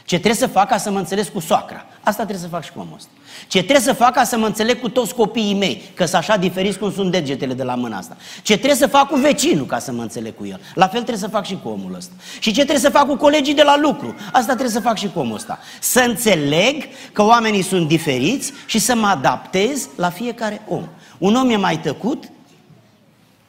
[0.05, 1.85] Ce trebuie să fac ca să mă înțeleg cu soacra?
[2.03, 3.09] Asta trebuie să fac și cu omul ăsta.
[3.47, 5.91] Ce trebuie să fac ca să mă înțeleg cu toți copiii mei?
[5.93, 8.17] Că sunt așa diferiți cum sunt degetele de la mâna asta.
[8.43, 10.59] Ce trebuie să fac cu vecinul ca să mă înțeleg cu el?
[10.73, 12.13] La fel trebuie să fac și cu omul ăsta.
[12.39, 14.15] Și ce trebuie să fac cu colegii de la lucru?
[14.25, 15.59] Asta trebuie să fac și cu omul ăsta.
[15.79, 20.87] Să înțeleg că oamenii sunt diferiți și să mă adaptez la fiecare om.
[21.17, 22.23] Un om e mai tăcut,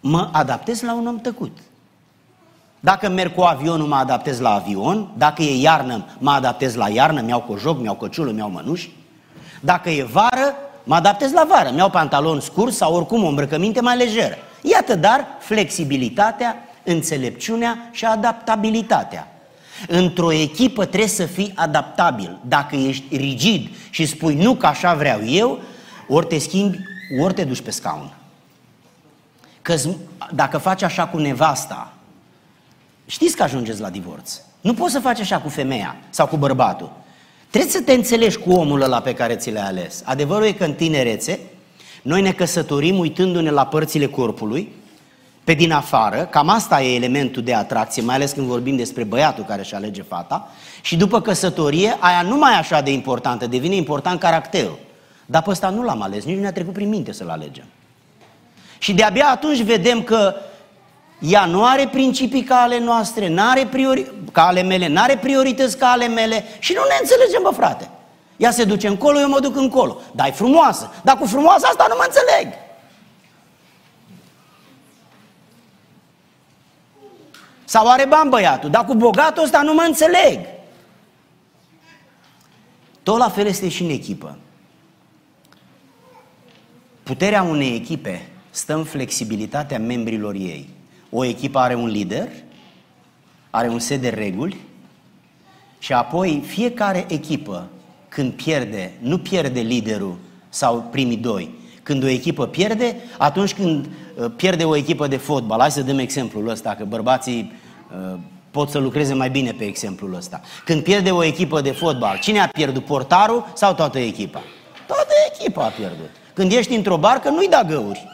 [0.00, 1.59] mă adaptez la un om tăcut.
[2.81, 5.09] Dacă merg cu avionul, mă adaptez la avion.
[5.16, 8.91] Dacă e iarnă, mă adaptez la iarnă, mi-au cojoc, mi-au căciulă, mi-au mănuși.
[9.61, 10.55] Dacă e vară,
[10.85, 11.70] mă adaptez la vară.
[11.74, 14.37] Mi-au pantalon scurs sau oricum o îmbrăcăminte mai lejeră.
[14.62, 19.29] Iată, dar, flexibilitatea, înțelepciunea și adaptabilitatea.
[19.89, 22.39] Într-o echipă trebuie să fii adaptabil.
[22.41, 25.61] Dacă ești rigid și spui nu că așa vreau eu,
[26.09, 26.79] ori te schimbi,
[27.20, 28.11] ori te duci pe scaun.
[29.62, 29.74] Că
[30.33, 31.93] dacă faci așa cu nevasta,
[33.07, 34.40] știți că ajungeți la divorț.
[34.61, 36.92] Nu poți să faci așa cu femeia sau cu bărbatul.
[37.50, 40.02] Trebuie să te înțelegi cu omul ăla pe care ți l-ai ales.
[40.04, 41.40] Adevărul e că în tinerețe,
[42.02, 44.72] noi ne căsătorim uitându-ne la părțile corpului,
[45.44, 49.44] pe din afară, cam asta e elementul de atracție, mai ales când vorbim despre băiatul
[49.44, 50.48] care își alege fata,
[50.82, 54.78] și după căsătorie, aia nu mai e așa de importantă, devine important caracterul.
[55.26, 57.64] Dar pe ăsta nu l-am ales, nici nu ne-a trecut prin minte să-l alegem.
[58.78, 60.34] Și de-abia atunci vedem că
[61.19, 65.87] ea nu are principii ca ale noastre, n-are priori, ca ale mele, n-are priorități ca
[65.87, 67.91] ale mele și nu ne înțelegem, bă frate.
[68.37, 70.01] Ea se duce încolo, eu mă duc încolo.
[70.12, 70.91] Dar e frumoasă.
[71.03, 72.64] Dar cu frumoasa asta nu mă înțeleg.
[77.64, 80.47] Sau are bani băiatul, dar cu bogatul ăsta nu mă înțeleg.
[83.03, 84.39] Tot la fel este și în echipă.
[87.03, 90.76] Puterea unei echipe stă în flexibilitatea membrilor ei.
[91.11, 92.28] O echipă are un lider,
[93.50, 94.57] are un set de reguli
[95.78, 97.68] și apoi fiecare echipă
[98.09, 100.16] când pierde, nu pierde liderul
[100.48, 101.54] sau primii doi.
[101.82, 105.98] Când o echipă pierde, atunci când uh, pierde o echipă de fotbal, hai să dăm
[105.98, 107.52] exemplul ăsta, că bărbații
[108.12, 108.18] uh,
[108.50, 110.40] pot să lucreze mai bine pe exemplul ăsta.
[110.64, 112.84] Când pierde o echipă de fotbal, cine a pierdut?
[112.84, 114.42] Portarul sau toată echipa?
[114.86, 116.11] Toată echipa a pierdut.
[116.34, 118.07] Când ești într-o barcă, nu-i da găuri.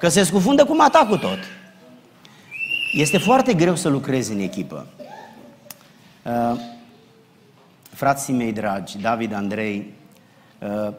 [0.00, 1.38] Că se scufundă cum atacul tot.
[2.92, 4.86] Este foarte greu să lucrezi în echipă.
[6.22, 6.60] Uh,
[7.90, 9.94] frații mei dragi, David, Andrei,
[10.58, 10.92] uh,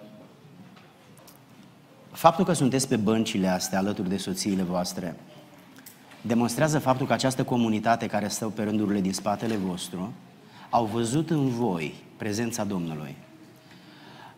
[2.12, 5.16] faptul că sunteți pe băncile astea alături de soțiile voastre
[6.22, 10.14] demonstrează faptul că această comunitate care stă pe rândurile din spatele vostru
[10.70, 13.16] au văzut în voi prezența Domnului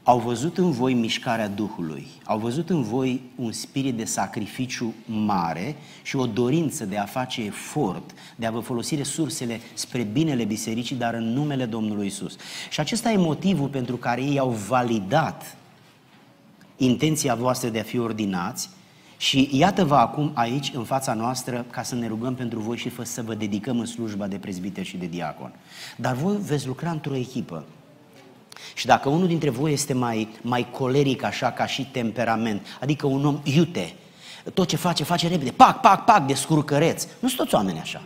[0.04, 5.76] au văzut în voi mișcarea Duhului, au văzut în voi un spirit de sacrificiu mare
[6.02, 10.96] și o dorință de a face efort, de a vă folosi resursele spre binele bisericii,
[10.96, 12.36] dar în numele Domnului Isus.
[12.70, 15.58] Și acesta e motivul pentru care ei au validat
[16.78, 18.70] intenția voastră de a fi ordinați
[19.18, 23.22] și iată-vă acum aici, în fața noastră, ca să ne rugăm pentru voi și să
[23.22, 25.54] vă dedicăm în slujba de prezbiter și de diacon.
[25.98, 27.64] Dar voi veți lucra într-o echipă.
[28.74, 33.26] Și dacă unul dintre voi este mai, mai coleric așa ca și temperament, adică un
[33.26, 33.94] om iute,
[34.54, 37.08] tot ce face, face repede, pac, pac, pac, de scurcăreț.
[37.20, 38.02] Nu sunt toți oameni așa.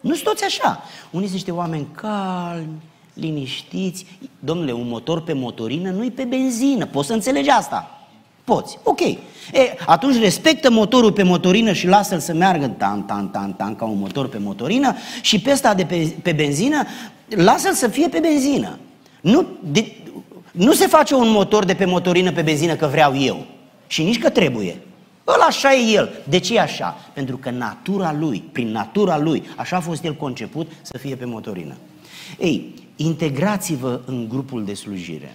[0.00, 0.82] Nu sunt toți așa.
[1.10, 2.82] Unii sunt niște oameni calmi,
[3.14, 4.06] liniștiți.
[4.38, 6.86] Domnule, un motor pe motorină nu e pe benzină.
[6.86, 7.98] Poți să înțelegi asta.
[8.44, 8.78] Poți.
[8.82, 9.00] Ok.
[9.00, 9.18] E,
[9.86, 13.98] atunci respectă motorul pe motorină și lasă-l să meargă tan, tan, tan, tan, ca un
[13.98, 16.82] motor pe motorină și pe ăsta de pe, pe benzină,
[17.28, 18.78] lasă-l să fie pe benzină.
[19.24, 19.92] Nu, de,
[20.52, 23.46] nu se face un motor de pe motorină pe benzină că vreau eu
[23.86, 24.80] și nici că trebuie.
[25.26, 26.22] Ăla așa e el.
[26.28, 26.96] De ce e așa?
[27.12, 31.24] Pentru că natura lui, prin natura lui, așa a fost el conceput să fie pe
[31.24, 31.74] motorină.
[32.38, 35.34] Ei, integrați-vă în grupul de slujire.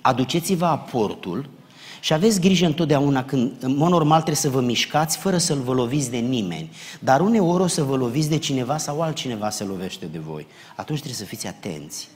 [0.00, 1.48] Aduceți-vă aportul
[2.00, 5.72] și aveți grijă întotdeauna când, în mod normal, trebuie să vă mișcați fără să-l vă
[5.72, 6.70] loviți de nimeni.
[7.00, 10.46] Dar uneori o să vă loviți de cineva sau altcineva se lovește de voi.
[10.76, 12.08] Atunci trebuie să fiți atenți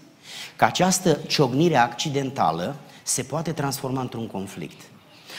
[0.56, 4.80] că această ciognire accidentală se poate transforma într-un conflict.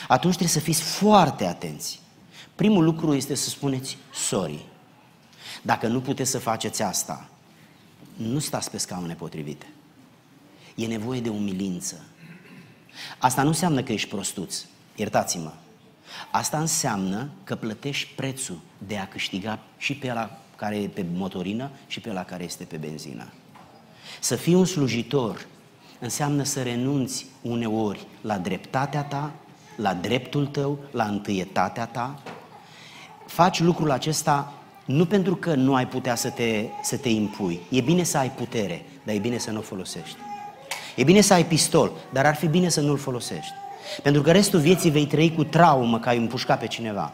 [0.08, 2.00] Atunci trebuie să fiți foarte atenți.
[2.54, 4.64] Primul lucru este să spuneți sorry.
[5.62, 7.28] Dacă nu puteți să faceți asta,
[8.16, 9.66] nu stați pe scaune potrivite.
[10.74, 12.04] E nevoie de umilință.
[13.18, 14.64] Asta nu înseamnă că ești prostuț,
[14.96, 15.52] iertați-mă.
[16.30, 21.70] Asta înseamnă că plătești prețul de a câștiga și pe ăla care e pe motorină
[21.86, 23.32] și pe la care este pe benzină.
[24.22, 25.46] Să fii un slujitor
[25.98, 29.30] înseamnă să renunți uneori la dreptatea ta,
[29.76, 32.18] la dreptul tău, la întâietatea ta.
[33.26, 34.52] Faci lucrul acesta
[34.84, 37.60] nu pentru că nu ai putea să te, să te impui.
[37.70, 40.16] E bine să ai putere, dar e bine să nu o folosești.
[40.96, 43.52] E bine să ai pistol, dar ar fi bine să nu-l folosești.
[44.02, 47.12] Pentru că restul vieții vei trăi cu traumă că ai împușcat pe cineva.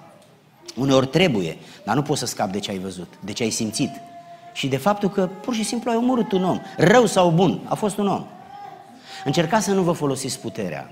[0.77, 3.91] Uneori trebuie, dar nu poți să scapi de ce ai văzut, de ce ai simțit.
[4.59, 7.75] Și de faptul că pur și simplu ai omorât un om, rău sau bun, a
[7.75, 8.27] fost un om.
[9.25, 10.91] Încercați să nu vă folosiți puterea.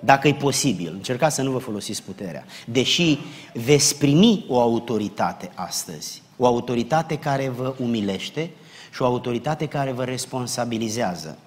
[0.00, 2.44] Dacă e posibil, încercați să nu vă folosiți puterea.
[2.66, 3.18] Deși
[3.52, 8.50] veți primi o autoritate astăzi, o autoritate care vă umilește
[8.94, 11.38] și o autoritate care vă responsabilizează.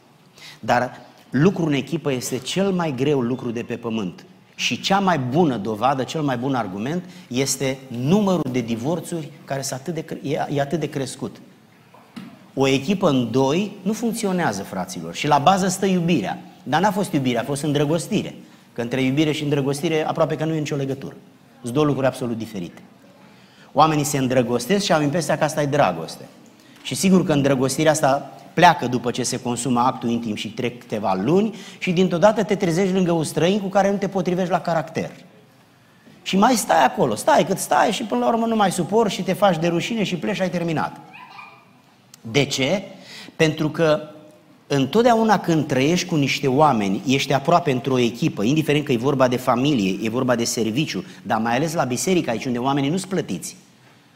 [0.60, 4.26] Dar lucrul în echipă este cel mai greu lucru de pe pământ.
[4.60, 9.94] Și cea mai bună dovadă, cel mai bun argument este numărul de divorțuri care atât
[9.94, 11.36] de, e, e atât de crescut.
[12.54, 15.14] O echipă în doi nu funcționează, fraților.
[15.16, 16.40] Și la bază stă iubirea.
[16.64, 18.36] Dar n-a fost iubire, a fost îndrăgostire.
[18.74, 21.16] Că între iubire și îndrăgostire aproape că nu e nicio legătură.
[21.62, 22.82] Sunt două lucruri absolut diferite.
[23.72, 26.24] Oamenii se îndrăgostesc și au impresia că asta e dragoste.
[26.82, 31.20] Și sigur că îndrăgostirea asta pleacă după ce se consumă actul intim și trec câteva
[31.24, 34.62] luni și dintr-o dată te trezești lângă un străin cu care nu te potrivești la
[34.62, 35.12] caracter.
[36.22, 39.24] Și mai stai acolo, stai cât stai și până la urmă nu mai supor și
[39.24, 40.98] te faci de rușine și pleci și ai terminat.
[42.22, 42.84] De ce?
[43.36, 44.02] Pentru că
[44.68, 49.38] întotdeauna când trăiești cu niște oameni, ești aproape într-o echipă, indiferent că e vorba de
[49.38, 53.12] familie, e vorba de serviciu, dar mai ales la biserică, aici unde oamenii nu sunt
[53.12, 53.56] plătiți.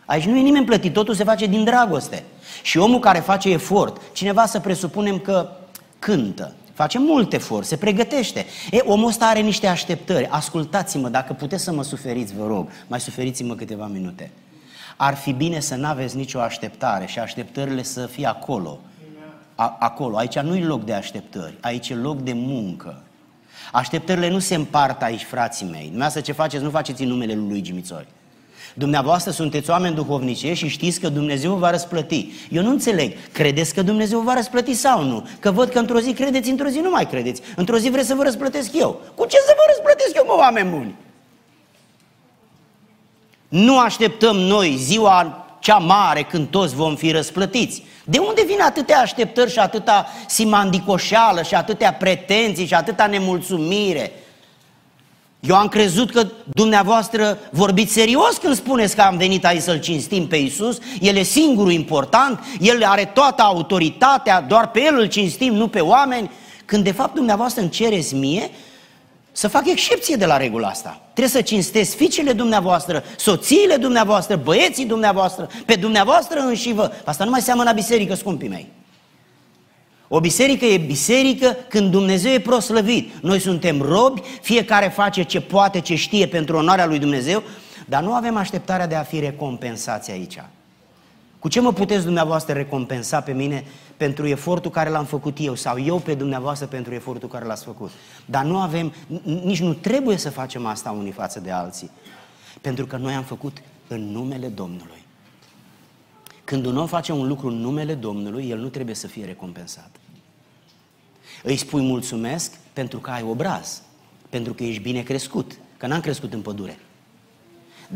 [0.05, 2.23] Aici nu e nimeni plătit, totul se face din dragoste.
[2.61, 5.49] Și omul care face efort, cineva să presupunem că
[5.99, 8.45] cântă, face mult efort, se pregătește.
[8.71, 10.27] E, omul ăsta are niște așteptări.
[10.29, 14.31] Ascultați-mă, dacă puteți să mă suferiți, vă rog, mai suferiți-mă câteva minute.
[14.95, 18.79] Ar fi bine să nu aveți nicio așteptare și așteptările să fie acolo.
[19.55, 20.17] A, acolo.
[20.17, 23.01] Aici nu e loc de așteptări, aici e loc de muncă.
[23.71, 25.81] Așteptările nu se împart aici, frații mei.
[25.81, 28.07] Dumneavoastră ce faceți, nu faceți în numele lui Luigi Mițoi.
[28.73, 32.31] Dumneavoastră sunteți oameni duhovnice și știți că Dumnezeu va răsplăti.
[32.51, 33.13] Eu nu înțeleg.
[33.31, 35.27] Credeți că Dumnezeu va răsplăti sau nu?
[35.39, 37.41] Că văd că într-o zi credeți, într-o zi nu mai credeți.
[37.55, 39.01] Într-o zi vreți să vă răsplătesc eu.
[39.15, 40.95] Cu ce să vă răsplătesc eu, mă, oameni buni?
[43.47, 47.83] Nu așteptăm noi ziua cea mare când toți vom fi răsplătiți.
[48.03, 54.11] De unde vin atâtea așteptări și atâta simandicoșeală și atâtea pretenții și atâta nemulțumire?
[55.47, 60.27] Eu am crezut că dumneavoastră vorbiți serios când spuneți că am venit aici să-L cinstim
[60.27, 65.53] pe Iisus, El e singurul important, El are toată autoritatea, doar pe El îl cinstim,
[65.53, 66.31] nu pe oameni,
[66.65, 68.49] când de fapt dumneavoastră îmi cereți mie
[69.31, 71.01] să fac excepție de la regula asta.
[71.13, 76.91] Trebuie să cinstesc fiicele dumneavoastră, soțiile dumneavoastră, băieții dumneavoastră, pe dumneavoastră înșivă.
[77.05, 78.67] Asta nu mai seamănă biserică, scumpii mei.
[80.07, 83.21] O biserică e biserică când Dumnezeu e proslăvit.
[83.21, 87.43] Noi suntem robi, fiecare face ce poate, ce știe pentru onoarea lui Dumnezeu,
[87.85, 90.43] dar nu avem așteptarea de a fi recompensați aici.
[91.39, 93.63] Cu ce mă puteți dumneavoastră recompensa pe mine
[93.97, 97.91] pentru efortul care l-am făcut eu sau eu pe dumneavoastră pentru efortul care l-ați făcut?
[98.25, 98.93] Dar nu avem,
[99.43, 101.91] nici nu trebuie să facem asta unii față de alții.
[102.61, 105.02] Pentru că noi am făcut în numele Domnului.
[106.43, 109.89] Când un om face un lucru în numele Domnului, el nu trebuie să fie recompensat.
[111.43, 113.81] Îi spui mulțumesc pentru că ai obraz,
[114.29, 116.79] pentru că ești bine crescut, că n-am crescut în pădure.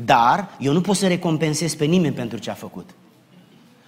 [0.05, 2.89] Dar eu nu pot să recompensez pe nimeni pentru ce a făcut.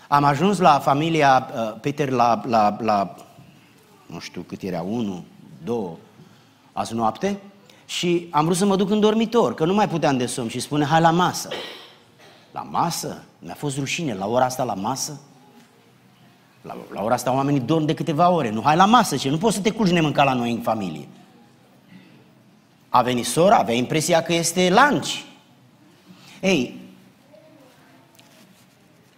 [0.07, 3.15] Am ajuns la familia uh, Peter la, la, la,
[4.05, 5.23] nu știu cât era, unu,
[5.63, 5.97] două,
[6.73, 7.39] azi noapte,
[7.85, 10.59] și am vrut să mă duc în dormitor, că nu mai puteam de somn și
[10.59, 11.49] spune, hai la masă.
[12.51, 13.23] La masă?
[13.39, 15.19] Mi-a fost rușine, la ora asta la masă?
[16.61, 18.49] La, la ora asta oamenii dorm de câteva ore.
[18.49, 21.07] Nu, hai la masă, ce nu poți să te culci nemâncat la noi în familie.
[22.89, 25.25] A venit sora, avea impresia că este lanci.
[26.41, 26.79] Ei,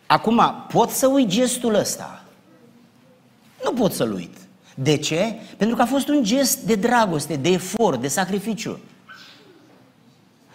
[0.05, 2.23] acum, pot să uit gestul ăsta?
[3.63, 4.37] Nu pot să-l uit.
[4.75, 5.35] De ce?
[5.57, 8.79] Pentru că a fost un gest de dragoste, de efort, de sacrificiu.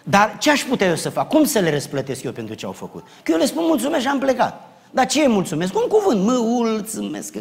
[0.09, 1.27] Dar ce aș putea eu să fac?
[1.27, 3.07] Cum să le răsplătesc eu pentru ce au făcut?
[3.23, 4.69] Că eu le spun mulțumesc și am plecat.
[4.91, 5.75] Dar ce e mulțumesc?
[5.75, 7.35] Un cuvânt, mă, mulțumesc.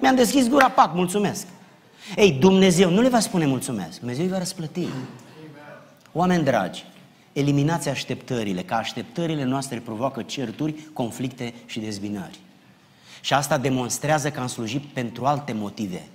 [0.00, 1.46] Mi-am deschis gura, pac, mulțumesc.
[2.16, 4.86] Ei, Dumnezeu nu le va spune mulțumesc, Dumnezeu îi va răsplăti.
[6.12, 6.84] Oameni dragi,
[7.32, 12.38] eliminați așteptările, că așteptările noastre provoacă certuri, conflicte și dezbinări.
[13.20, 16.06] Și asta demonstrează că am slujit pentru alte motive.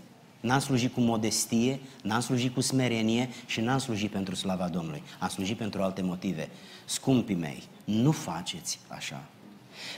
[0.41, 5.03] N-am slujit cu modestie, n-am slujit cu smerenie și n-am slujit pentru slava Domnului.
[5.19, 6.49] Am slujit pentru alte motive.
[6.85, 9.23] Scumpii mei, nu faceți așa.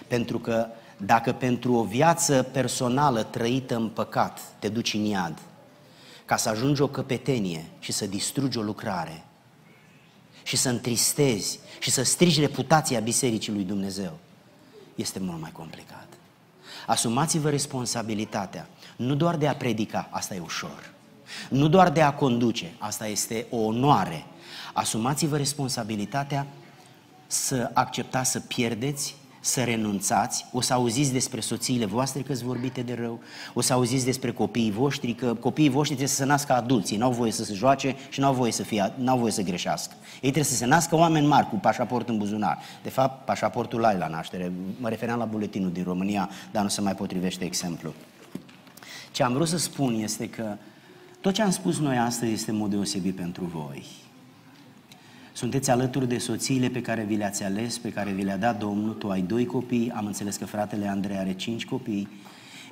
[0.08, 0.68] Pentru că
[0.98, 5.40] dacă pentru o viață personală trăită în păcat te duci în iad,
[6.26, 9.24] ca să ajungi o căpetenie și să distrugi o lucrare
[10.44, 14.20] și să întristezi și să strigi reputația Bisericii lui Dumnezeu,
[14.96, 16.08] este mult mai complicat.
[16.88, 18.68] Asumați-vă responsabilitatea,
[19.04, 20.92] nu doar de a predica, asta e ușor,
[21.50, 24.26] nu doar de a conduce, asta este o onoare.
[24.74, 26.48] Asumați-vă responsabilitatea
[27.28, 32.82] să acceptați să pierdeți să renunțați, o să auziți despre soțiile voastre că sunt vorbite
[32.82, 33.20] de rău,
[33.54, 37.12] o să auziți despre copiii voștri, că copiii voștri trebuie să se nască adulții, n-au
[37.12, 39.94] voie să se joace și n-au voie să, fie, n-au voie să greșească.
[40.14, 42.58] Ei trebuie să se nască oameni mari cu pașaport în buzunar.
[42.84, 44.52] De fapt, pașaportul ai la naștere.
[44.80, 47.94] Mă refeream la buletinul din România, dar nu se mai potrivește exemplu.
[49.14, 50.58] Ce am vrut să spun este că
[51.22, 53.86] tot ce am spus noi astăzi este în mod deosebit pentru voi.
[55.34, 58.94] Sunteți alături de soțiile pe care vi le-ați ales, pe care vi le-a dat Domnul,
[58.94, 62.08] tu ai doi copii, am înțeles că fratele Andrei are cinci copii.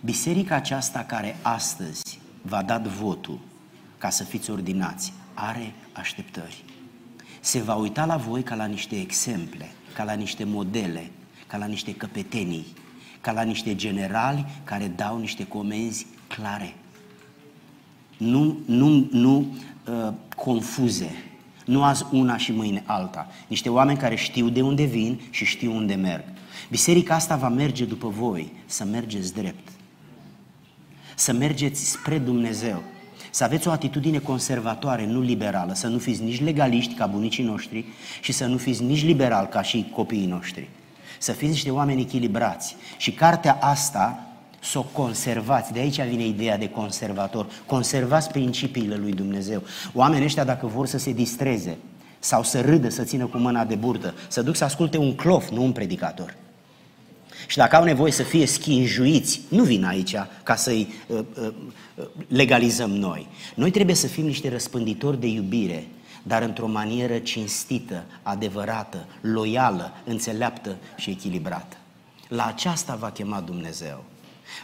[0.02, 3.40] Biserica aceasta care astăzi v-a dat votul
[3.98, 6.64] ca să fiți ordinați, are așteptări.
[7.40, 11.12] Se va uita la voi ca la niște exemple, ca la niște modele,
[11.48, 12.66] ca la niște căpetenii,
[13.22, 16.76] ca la niște generali care dau niște comenzi clare.
[18.18, 19.56] Nu, nu, nu
[19.86, 21.12] uh, confuze,
[21.66, 23.28] nu azi una și mâine alta.
[23.48, 26.24] Niște oameni care știu de unde vin și știu unde merg.
[26.70, 29.68] Biserica asta va merge după voi, să mergeți drept.
[31.16, 32.84] Să mergeți spre Dumnezeu.
[33.32, 37.86] Să aveți o atitudine conservatoare, nu liberală, să nu fiți nici legaliști ca bunicii noștri
[38.22, 40.70] și să nu fiți nici liberal ca și copiii noștri.
[41.20, 42.76] Să fiți niște oameni echilibrați.
[42.98, 44.31] Și cartea asta
[44.62, 45.74] să o conservați.
[45.74, 47.46] De aici vine ideea de conservator.
[47.66, 49.64] Conservați principiile lui Dumnezeu.
[49.94, 51.78] Oamenii ăștia, dacă vor să se distreze
[52.20, 55.50] sau să râdă, să țină cu mâna de burtă, să duc să asculte un clof,
[55.50, 56.36] nu un predicator.
[57.48, 61.54] Și dacă au nevoie să fie schinjuiți, nu vin aici ca să-i uh, uh,
[61.96, 63.28] uh, legalizăm noi.
[63.56, 65.88] Noi trebuie să fim niște răspânditori de iubire,
[66.24, 71.76] dar într-o manieră cinstită, adevărată, loială, înțeleaptă și echilibrată.
[72.28, 74.04] La aceasta va chema Dumnezeu.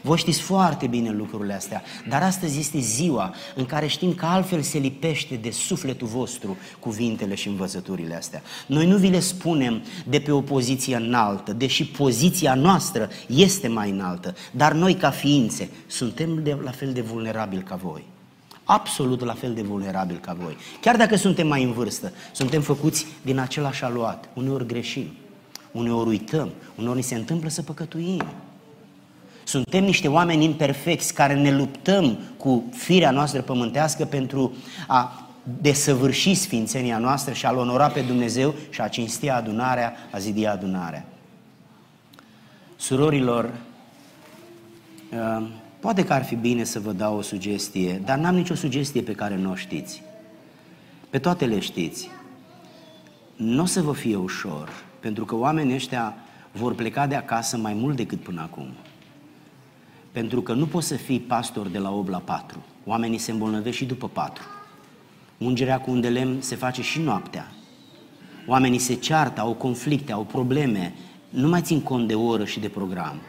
[0.02, 4.62] Voi știți foarte bine lucrurile astea, dar astăzi este ziua în care știm că altfel
[4.62, 8.42] se lipește de sufletul vostru cuvintele și învățăturile astea.
[8.68, 13.90] Noi nu vi le spunem de pe o poziție înaltă, deși poziția noastră este mai
[13.90, 18.04] înaltă, dar noi ca ființe suntem de, la fel de vulnerabili ca voi.
[18.64, 20.58] Absolut la fel de vulnerabili ca voi.
[20.82, 24.30] Chiar dacă suntem mai în vârstă, suntem făcuți din același aluat.
[24.34, 25.08] Uneori greșim,
[25.72, 28.24] uneori uităm, uneori ni se întâmplă să păcătuim.
[29.48, 34.56] Suntem niște oameni imperfecți care ne luptăm cu firea noastră pământească pentru
[34.88, 35.28] a
[35.62, 41.06] desăvârși sfințenia noastră și a-L onora pe Dumnezeu și a cinstia adunarea, a zidia adunarea.
[42.76, 43.54] Surorilor,
[45.12, 45.48] uh,
[45.80, 49.14] poate că ar fi bine să vă dau o sugestie, dar n-am nicio sugestie pe
[49.14, 50.04] care nu o știți.
[51.10, 52.10] Pe toate le știți.
[53.36, 54.70] Nu o să vă fie ușor,
[55.00, 56.16] pentru că oamenii ăștia
[56.52, 58.68] vor pleca de acasă mai mult decât până acum.
[60.12, 62.64] Pentru că nu poți să fii pastor de la 8 la 4.
[62.86, 64.44] Oamenii se îmbolnăvesc și după 4.
[65.38, 67.52] Ungerea cu un de lemn se face și noaptea.
[68.48, 70.94] Oamenii se ceartă, au conflicte, au probleme,
[71.30, 73.22] nu mai țin cont de oră și de program.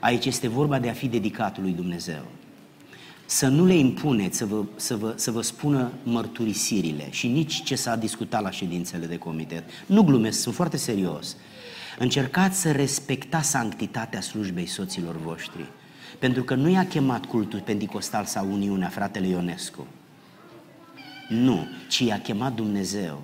[0.00, 2.22] Aici este vorba de a fi dedicat lui Dumnezeu.
[3.26, 7.74] Să nu le impuneți să vă, să, vă, să vă spună mărturisirile și nici ce
[7.74, 9.64] s-a discutat la ședințele de comitet.
[9.86, 11.36] Nu glumesc, sunt foarte serios.
[11.98, 15.64] Încercați să respectați sanctitatea slujbei soților voștri.
[16.22, 19.86] Pentru că nu i-a chemat cultul pentecostal sau Uniunea, fratele Ionescu.
[21.28, 23.22] Nu, ci i-a chemat Dumnezeu.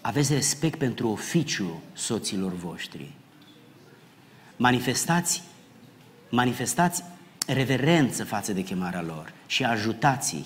[0.00, 3.10] Aveți respect pentru oficiul soților voștri.
[4.56, 5.42] Manifestați,
[6.30, 7.02] manifestați
[7.46, 10.44] reverență față de chemarea lor și ajutați-i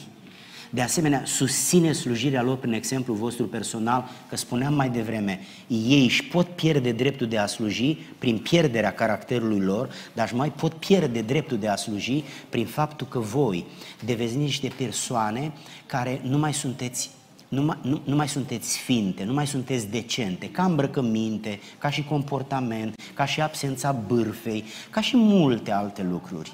[0.74, 6.24] de asemenea, susține slujirea lor prin exemplu vostru personal, că spuneam mai devreme, ei își
[6.24, 11.20] pot pierde dreptul de a sluji prin pierderea caracterului lor, dar își mai pot pierde
[11.20, 13.64] dreptul de a sluji prin faptul că voi
[14.04, 15.52] deveniți niște persoane
[15.86, 17.10] care nu mai sunteți
[17.48, 22.04] nu mai, nu, nu mai sunteți sfinte, nu mai sunteți decente, ca îmbrăcăminte, ca și
[22.04, 26.52] comportament, ca și absența bârfei, ca și multe alte lucruri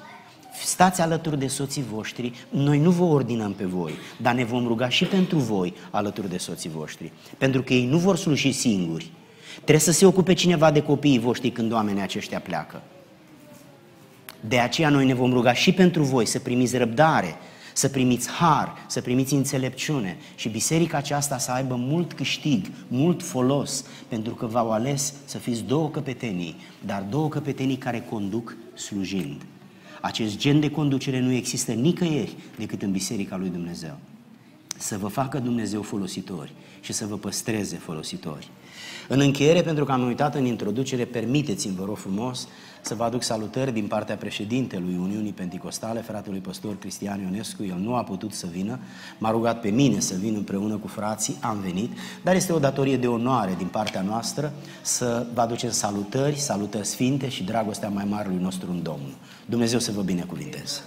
[0.65, 4.89] stați alături de soții voștri, noi nu vă ordinăm pe voi, dar ne vom ruga
[4.89, 9.11] și pentru voi alături de soții voștri, pentru că ei nu vor sluji singuri.
[9.53, 12.81] Trebuie să se ocupe cineva de copiii voștri când oamenii aceștia pleacă.
[14.39, 17.35] De aceea noi ne vom ruga și pentru voi să primiți răbdare,
[17.73, 23.85] să primiți har, să primiți înțelepciune și biserica aceasta să aibă mult câștig, mult folos,
[24.07, 26.55] pentru că v-au ales să fiți două căpetenii,
[26.85, 29.41] dar două căpetenii care conduc slujind.
[30.01, 33.97] Acest gen de conducere nu există nicăieri decât în Biserica lui Dumnezeu.
[34.77, 38.49] Să vă facă Dumnezeu folositori și să vă păstreze folositori.
[39.07, 42.47] În încheiere, pentru că am uitat în introducere, permiteți-mi, vă rog frumos,
[42.81, 47.63] să vă aduc salutări din partea președintelui Uniunii Pentecostale, fratelui pastor Cristian Ionescu.
[47.63, 48.79] El nu a putut să vină,
[49.17, 51.91] m-a rugat pe mine să vin împreună cu frații, am venit,
[52.23, 57.29] dar este o datorie de onoare din partea noastră să vă aducem salutări, salutări sfinte
[57.29, 59.13] și dragostea mai mare lui nostru în Domnul.
[59.45, 60.81] Dumnezeu să vă binecuvinteze!